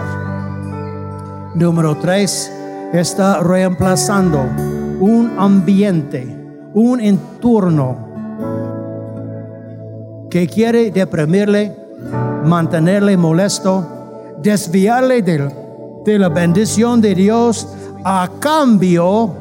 Número 1.54 1.96
tres, 1.96 2.50
está 2.92 3.40
reemplazando 3.40 4.38
un 5.00 5.32
ambiente, 5.38 6.24
un 6.72 7.00
entorno 7.00 8.08
que 10.30 10.46
quiere 10.46 10.92
deprimirle, 10.92 11.76
mantenerle 12.44 13.16
molesto, 13.16 13.99
desviarle 14.42 15.22
de, 15.22 15.50
de 16.04 16.18
la 16.18 16.28
bendición 16.28 17.00
de 17.00 17.14
Dios 17.14 17.68
a 18.04 18.28
cambio 18.38 19.34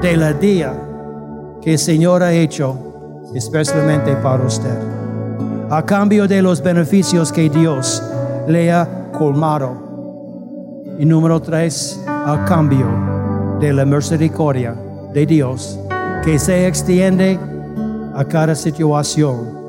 de 0.00 0.16
la 0.16 0.32
día 0.32 0.74
que 1.60 1.72
el 1.72 1.78
Señor 1.78 2.22
ha 2.22 2.32
hecho 2.32 2.76
especialmente 3.34 4.16
para 4.16 4.44
usted. 4.44 4.76
A 5.70 5.84
cambio 5.84 6.26
de 6.26 6.42
los 6.42 6.62
beneficios 6.62 7.30
que 7.30 7.48
Dios 7.48 8.02
le 8.48 8.72
ha 8.72 9.10
colmado. 9.12 9.90
Y 10.98 11.04
número 11.04 11.40
tres, 11.40 12.02
a 12.06 12.44
cambio 12.46 12.86
de 13.60 13.72
la 13.72 13.84
misericordia 13.84 14.74
de 15.12 15.26
Dios 15.26 15.78
que 16.24 16.38
se 16.38 16.66
extiende 16.66 17.38
a 18.14 18.24
cada 18.24 18.54
situación 18.54 19.60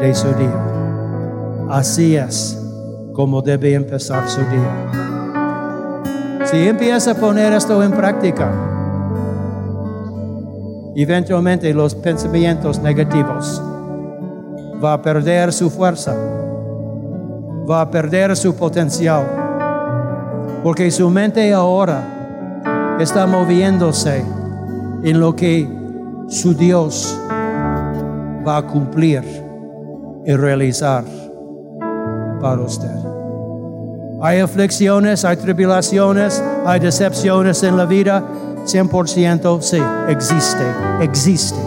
de 0.00 0.14
su 0.14 0.28
día. 0.34 1.66
Así 1.70 2.16
es 2.16 2.65
como 3.16 3.40
debe 3.40 3.72
empezar 3.72 4.28
su 4.28 4.40
día. 4.40 4.92
Si 6.44 6.68
empieza 6.68 7.12
a 7.12 7.14
poner 7.14 7.54
esto 7.54 7.82
en 7.82 7.92
práctica, 7.92 8.52
eventualmente 10.94 11.72
los 11.72 11.94
pensamientos 11.94 12.78
negativos 12.78 13.62
va 14.84 14.92
a 14.92 15.02
perder 15.02 15.50
su 15.54 15.70
fuerza, 15.70 16.14
va 17.68 17.80
a 17.80 17.90
perder 17.90 18.36
su 18.36 18.54
potencial, 18.54 19.24
porque 20.62 20.90
su 20.90 21.08
mente 21.08 21.54
ahora 21.54 22.02
está 23.00 23.26
moviéndose 23.26 24.22
en 25.04 25.18
lo 25.18 25.34
que 25.34 25.66
su 26.28 26.52
Dios 26.52 27.18
va 28.46 28.58
a 28.58 28.66
cumplir 28.66 29.22
y 30.26 30.34
realizar 30.34 31.02
para 32.42 32.60
usted. 32.60 33.05
Hay 34.20 34.40
aflicciones, 34.40 35.24
hay 35.24 35.36
tribulaciones, 35.36 36.42
hay 36.64 36.80
decepciones 36.80 37.62
en 37.62 37.76
la 37.76 37.84
vida. 37.84 38.24
100% 38.64 39.60
sí, 39.60 39.78
existe, 40.08 40.64
existe. 41.00 41.58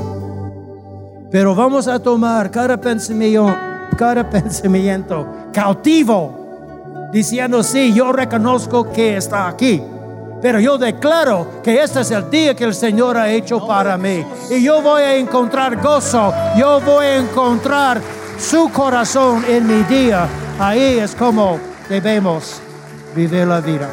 Pero 1.31 1.53
vamos 1.53 1.88
a 1.88 1.99
tomar 1.99 2.49
cada 2.49 2.75
pensamiento, 2.75 3.55
cada 3.95 4.27
pensamiento 4.29 5.27
cautivo, 5.53 7.09
diciendo, 7.12 7.62
sí, 7.62 7.93
yo 7.93 8.12
reconozco 8.12 8.91
que 8.91 9.17
está 9.17 9.47
aquí. 9.47 9.81
Pero 10.41 10.59
yo 10.59 10.77
declaro 10.77 11.62
que 11.62 11.83
este 11.83 12.01
es 12.01 12.12
el 12.12 12.29
día 12.31 12.55
que 12.55 12.63
el 12.63 12.73
Señor 12.73 13.15
ha 13.17 13.29
hecho 13.29 13.65
para 13.65 13.97
mí. 13.97 14.25
Y 14.49 14.63
yo 14.63 14.81
voy 14.81 15.03
a 15.03 15.15
encontrar 15.15 15.79
gozo, 15.81 16.33
yo 16.57 16.81
voy 16.81 17.05
a 17.05 17.17
encontrar 17.17 18.01
su 18.39 18.69
corazón 18.71 19.43
en 19.47 19.67
mi 19.67 19.83
día. 19.83 20.27
Ahí 20.57 20.97
es 20.99 21.13
como 21.13 21.68
debemos 21.89 22.62
vivir 23.15 23.47
la 23.47 23.60
vida. 23.60 23.89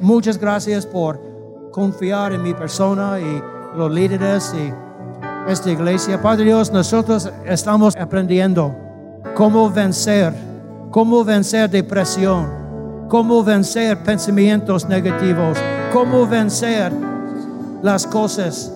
Muchas 0.00 0.38
gracias 0.38 0.86
por 0.86 1.20
confiar 1.72 2.32
en 2.32 2.42
mi 2.42 2.54
persona 2.54 3.18
y 3.20 3.42
los 3.76 3.90
líderes 3.90 4.54
y 4.54 4.72
esta 5.50 5.70
iglesia. 5.70 6.22
Padre 6.22 6.44
Dios, 6.44 6.72
nosotros 6.72 7.30
estamos 7.44 7.96
aprendiendo 7.96 8.74
cómo 9.34 9.68
vencer, 9.68 10.32
cómo 10.90 11.24
vencer 11.24 11.68
depresión, 11.68 12.48
cómo 13.08 13.42
vencer 13.42 13.98
pensamientos 14.02 14.88
negativos, 14.88 15.58
cómo 15.92 16.26
vencer 16.26 16.92
las 17.82 18.06
cosas 18.06 18.72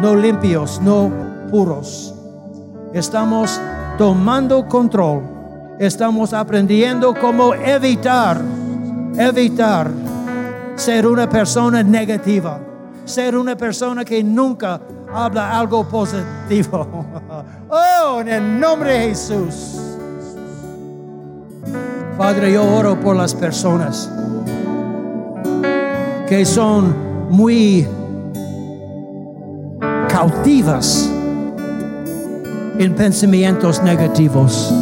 no 0.00 0.16
limpios, 0.16 0.80
no 0.80 1.10
puros. 1.50 2.14
Estamos 2.94 3.60
tomando 3.98 4.66
control. 4.66 5.39
Estamos 5.80 6.34
aprendiendo 6.34 7.14
cómo 7.14 7.54
evitar, 7.54 8.38
evitar 9.16 9.90
ser 10.74 11.06
una 11.06 11.26
persona 11.26 11.82
negativa, 11.82 12.60
ser 13.06 13.34
una 13.34 13.56
persona 13.56 14.04
que 14.04 14.22
nunca 14.22 14.78
habla 15.10 15.58
algo 15.58 15.88
positivo. 15.88 17.06
Oh, 17.72 18.20
en 18.20 18.28
el 18.28 18.60
nombre 18.60 18.92
de 18.92 19.08
Jesús. 19.10 19.80
Padre, 22.18 22.52
yo 22.52 22.64
oro 22.64 22.98
por 22.98 23.14
las 23.14 23.32
personas 23.32 24.10
que 26.28 26.44
son 26.44 26.92
muy 27.30 27.86
cautivas 30.08 31.08
en 32.76 32.94
pensamientos 32.96 33.80
negativos, 33.84 34.72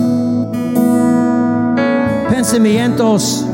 pensamientos 2.38 3.44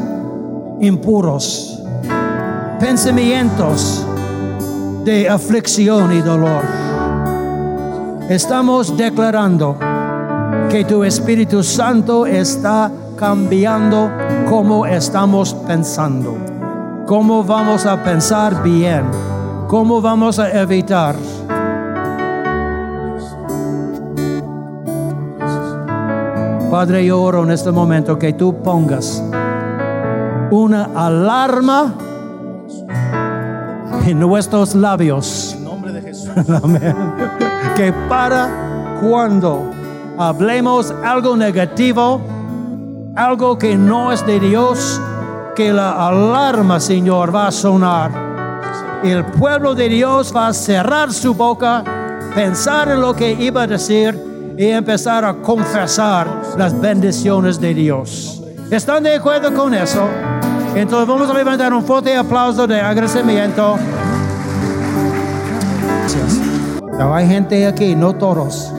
impuros, 0.79 1.83
pensamientos 2.79 4.05
de 5.05 5.27
aflicción 5.27 6.13
y 6.13 6.21
dolor. 6.21 6.63
Estamos 8.29 8.95
declarando 8.95 9.79
que 10.69 10.85
tu 10.85 11.03
Espíritu 11.03 11.63
Santo 11.63 12.27
está 12.27 12.93
cambiando 13.17 14.11
cómo 14.51 14.85
estamos 14.85 15.55
pensando, 15.67 16.37
cómo 17.07 17.43
vamos 17.43 17.87
a 17.87 18.05
pensar 18.05 18.63
bien, 18.63 19.05
cómo 19.67 20.03
vamos 20.03 20.39
a 20.39 20.61
evitar 20.61 21.17
Padre, 26.75 27.07
yo 27.07 27.23
oro 27.23 27.45
en 27.45 27.53
este 27.53 27.71
momento 27.71 28.19
que 28.19 28.33
tú 28.33 28.61
pongas 28.61 29.23
una 30.51 30.91
alarma 30.93 31.95
en 34.05 34.19
nuestros 34.19 34.75
labios. 34.75 35.55
En 35.57 35.65
nombre 35.67 35.93
de 35.93 36.03
Jesús. 36.03 36.31
Amén. 36.65 36.97
Que 37.77 37.93
para 38.09 38.99
cuando 39.01 39.71
hablemos 40.19 40.93
algo 41.05 41.37
negativo, 41.37 42.21
algo 43.15 43.57
que 43.57 43.77
no 43.77 44.11
es 44.11 44.27
de 44.27 44.41
Dios, 44.41 45.01
que 45.55 45.73
la 45.73 46.09
alarma, 46.09 46.81
Señor, 46.81 47.33
va 47.33 47.47
a 47.47 47.53
sonar. 47.53 48.11
El 49.05 49.25
pueblo 49.27 49.77
de 49.77 49.89
Dios 49.89 50.35
va 50.35 50.49
a 50.49 50.53
cerrar 50.53 51.13
su 51.13 51.35
boca, 51.35 51.85
pensar 52.35 52.89
en 52.89 53.01
lo 53.01 53.15
que 53.15 53.31
iba 53.31 53.63
a 53.63 53.67
decir 53.69 54.34
y 54.57 54.67
empezar 54.67 55.25
a 55.25 55.35
confesar 55.35 56.27
las 56.57 56.79
bendiciones 56.81 57.61
de 57.61 57.75
Dios. 57.75 58.43
¿Están 58.71 59.03
de 59.03 59.17
acuerdo 59.17 59.53
con 59.53 59.75
eso? 59.75 60.07
Entonces 60.75 61.09
vamos 61.09 61.29
a 61.29 61.35
levantar 61.35 61.73
un 61.73 61.83
fuerte 61.83 62.17
aplauso 62.17 62.67
de 62.67 62.81
agradecimiento. 62.81 63.77
Gracias. 65.99 66.41
Hay 67.01 67.29
gente 67.29 67.67
aquí, 67.67 67.95
no 67.95 68.15
todos, 68.15 68.73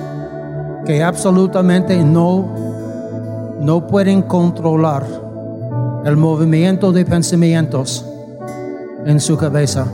que 0.85 1.03
absolutamente 1.03 2.03
no, 2.03 3.55
no 3.59 3.87
pueden 3.87 4.21
controlar 4.21 5.05
el 6.05 6.17
movimiento 6.17 6.91
de 6.91 7.05
pensamientos 7.05 8.05
en 9.05 9.19
su 9.19 9.37
cabeza. 9.37 9.85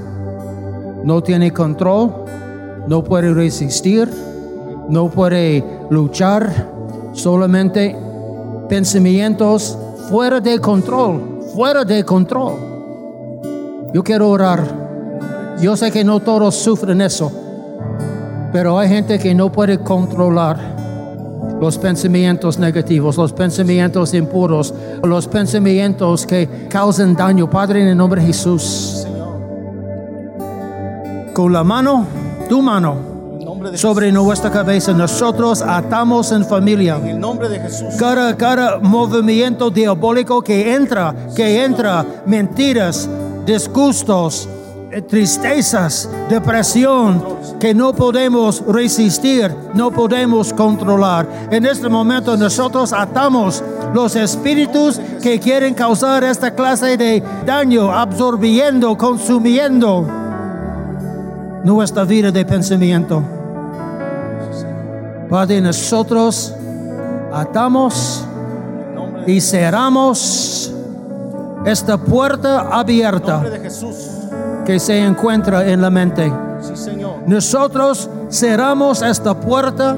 No 1.04 1.22
tiene 1.22 1.52
control, 1.52 2.26
no 2.88 3.04
puede 3.04 3.34
resistir 3.34 4.10
no 4.92 5.10
puede 5.10 5.64
luchar, 5.90 6.70
solamente 7.14 7.96
pensamientos 8.68 9.78
fuera 10.10 10.42
de 10.42 10.60
control, 10.60 11.40
fuera 11.56 11.86
de 11.86 12.04
control. 12.04 12.56
Yo 13.94 14.04
quiero 14.04 14.30
orar. 14.30 15.56
Yo 15.62 15.78
sé 15.78 15.92
que 15.92 16.04
no 16.04 16.20
todos 16.20 16.56
sufren 16.56 17.00
eso, 17.00 17.32
pero 18.52 18.78
hay 18.78 18.90
gente 18.90 19.18
que 19.18 19.34
no 19.34 19.50
puede 19.50 19.80
controlar 19.80 20.58
los 21.62 21.78
pensamientos 21.78 22.60
negativos, 22.60 23.16
los 23.16 23.32
pensamientos 23.32 24.14
impuros, 24.14 24.74
los 25.04 25.26
pensamientos 25.28 26.26
que 26.26 26.68
causan 26.70 27.16
daño. 27.16 27.50
Padre, 27.50 27.82
en 27.82 27.88
el 27.88 27.98
nombre 27.98 28.20
de 28.20 28.28
Jesús, 28.28 29.08
con 31.34 31.54
la 31.54 31.64
mano, 31.64 32.06
tu 32.50 32.62
mano, 32.62 33.11
sobre 33.76 34.12
nuestra 34.12 34.52
cabeza. 34.52 34.94
Nosotros 34.94 35.62
atamos 35.62 36.32
en 36.32 36.46
familia. 36.46 36.98
En 36.98 37.08
el 37.08 37.20
nombre 37.20 37.50
de 37.50 37.60
Jesús. 37.60 37.96
Cada, 38.00 38.36
cada 38.36 38.80
movimiento 38.80 39.70
diabólico 39.70 40.42
que 40.42 40.74
entra, 40.74 41.14
que 41.36 41.64
entra, 41.64 42.06
mentiras, 42.26 43.10
disgustos, 43.46 44.48
eh, 44.92 45.02
tristezas, 45.02 46.10
depresión 46.28 47.24
que 47.60 47.74
no 47.74 47.94
podemos 47.94 48.62
resistir, 48.68 49.50
no 49.74 49.90
podemos 49.90 50.52
controlar. 50.52 51.48
En 51.50 51.66
este 51.66 51.88
momento 51.88 52.36
nosotros 52.36 52.92
atamos 52.92 53.64
los 53.94 54.16
espíritus 54.18 55.00
que 55.22 55.40
quieren 55.40 55.74
causar 55.74 56.26
esta 56.26 56.52
clase 56.52 56.98
de 56.98 57.24
daño, 57.46 57.92
absorbiendo, 57.92 58.98
consumiendo 58.98 60.06
nuestra 61.64 62.04
vida 62.04 62.32
de 62.32 62.44
pensamiento. 62.44 63.41
Padre, 65.32 65.62
nosotros 65.62 66.54
atamos 67.32 68.26
y 69.26 69.40
cerramos 69.40 70.74
esta 71.66 71.98
puerta 71.98 72.68
abierta 72.70 73.42
que 74.66 74.78
se 74.78 75.00
encuentra 75.00 75.66
en 75.72 75.82
la 75.82 75.90
mente. 75.90 76.30
Nosotros 77.26 78.10
cerramos 78.30 79.02
esta 79.02 79.34
puerta, 79.40 79.96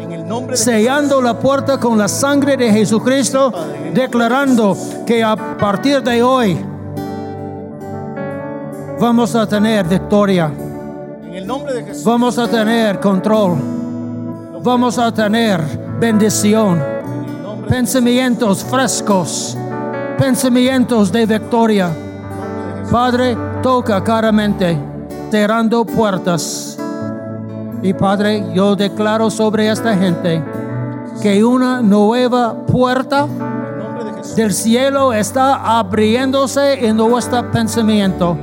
sellando 0.53 1.19
la 1.19 1.39
puerta 1.39 1.79
con 1.79 1.97
la 1.97 2.07
sangre 2.07 2.55
de 2.55 2.71
Jesucristo, 2.71 3.51
declarando 3.91 4.77
que 5.03 5.23
a 5.23 5.36
partir 5.36 6.03
de 6.03 6.21
hoy 6.21 6.63
vamos 8.99 9.34
a 9.34 9.47
tener 9.47 9.88
victoria, 9.88 10.51
vamos 12.05 12.38
a 12.38 12.47
tener 12.47 12.99
control, 12.99 13.72
vamos 14.64 14.97
a 14.97 15.11
tener 15.11 15.61
bendición, 15.99 16.82
pensamientos 17.68 18.64
frescos, 18.64 19.57
pensamientos 20.18 21.11
de 21.11 21.26
victoria. 21.26 21.89
Padre, 22.89 23.38
toca 23.61 24.01
cada 24.01 24.32
mente, 24.32 24.78
cerrando 25.30 25.84
puertas. 25.84 26.78
Y 27.82 27.93
Padre, 27.93 28.45
yo 28.53 28.76
declaro 28.76 29.30
sobre 29.30 29.70
esta 29.70 29.97
gente 29.97 30.41
que 31.22 31.43
una 31.43 31.82
nueva 31.82 32.66
puerta 32.66 33.28
del 34.38 34.53
cielo 34.53 35.11
está 35.11 35.78
abriéndose 35.78 36.88
en 36.88 36.95
nuestro 36.95 37.51
pensamiento, 37.51 38.38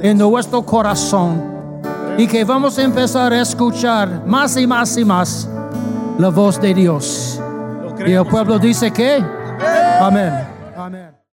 en 0.00 0.18
nuestro 0.18 0.62
corazón. 0.62 1.52
Y 2.16 2.28
que 2.28 2.44
vamos 2.44 2.78
a 2.78 2.82
empezar 2.82 3.32
a 3.32 3.40
escuchar 3.40 4.22
más 4.24 4.56
y 4.56 4.68
más 4.68 4.96
y 4.96 5.04
más 5.04 5.48
la 6.18 6.28
voz 6.28 6.60
de 6.60 6.74
Dios. 6.74 7.40
Y 8.06 8.12
el 8.12 8.26
pueblo 8.26 8.58
dice 8.58 8.92
que, 8.92 9.22
amén. 10.00 10.32
Amén. 10.76 11.23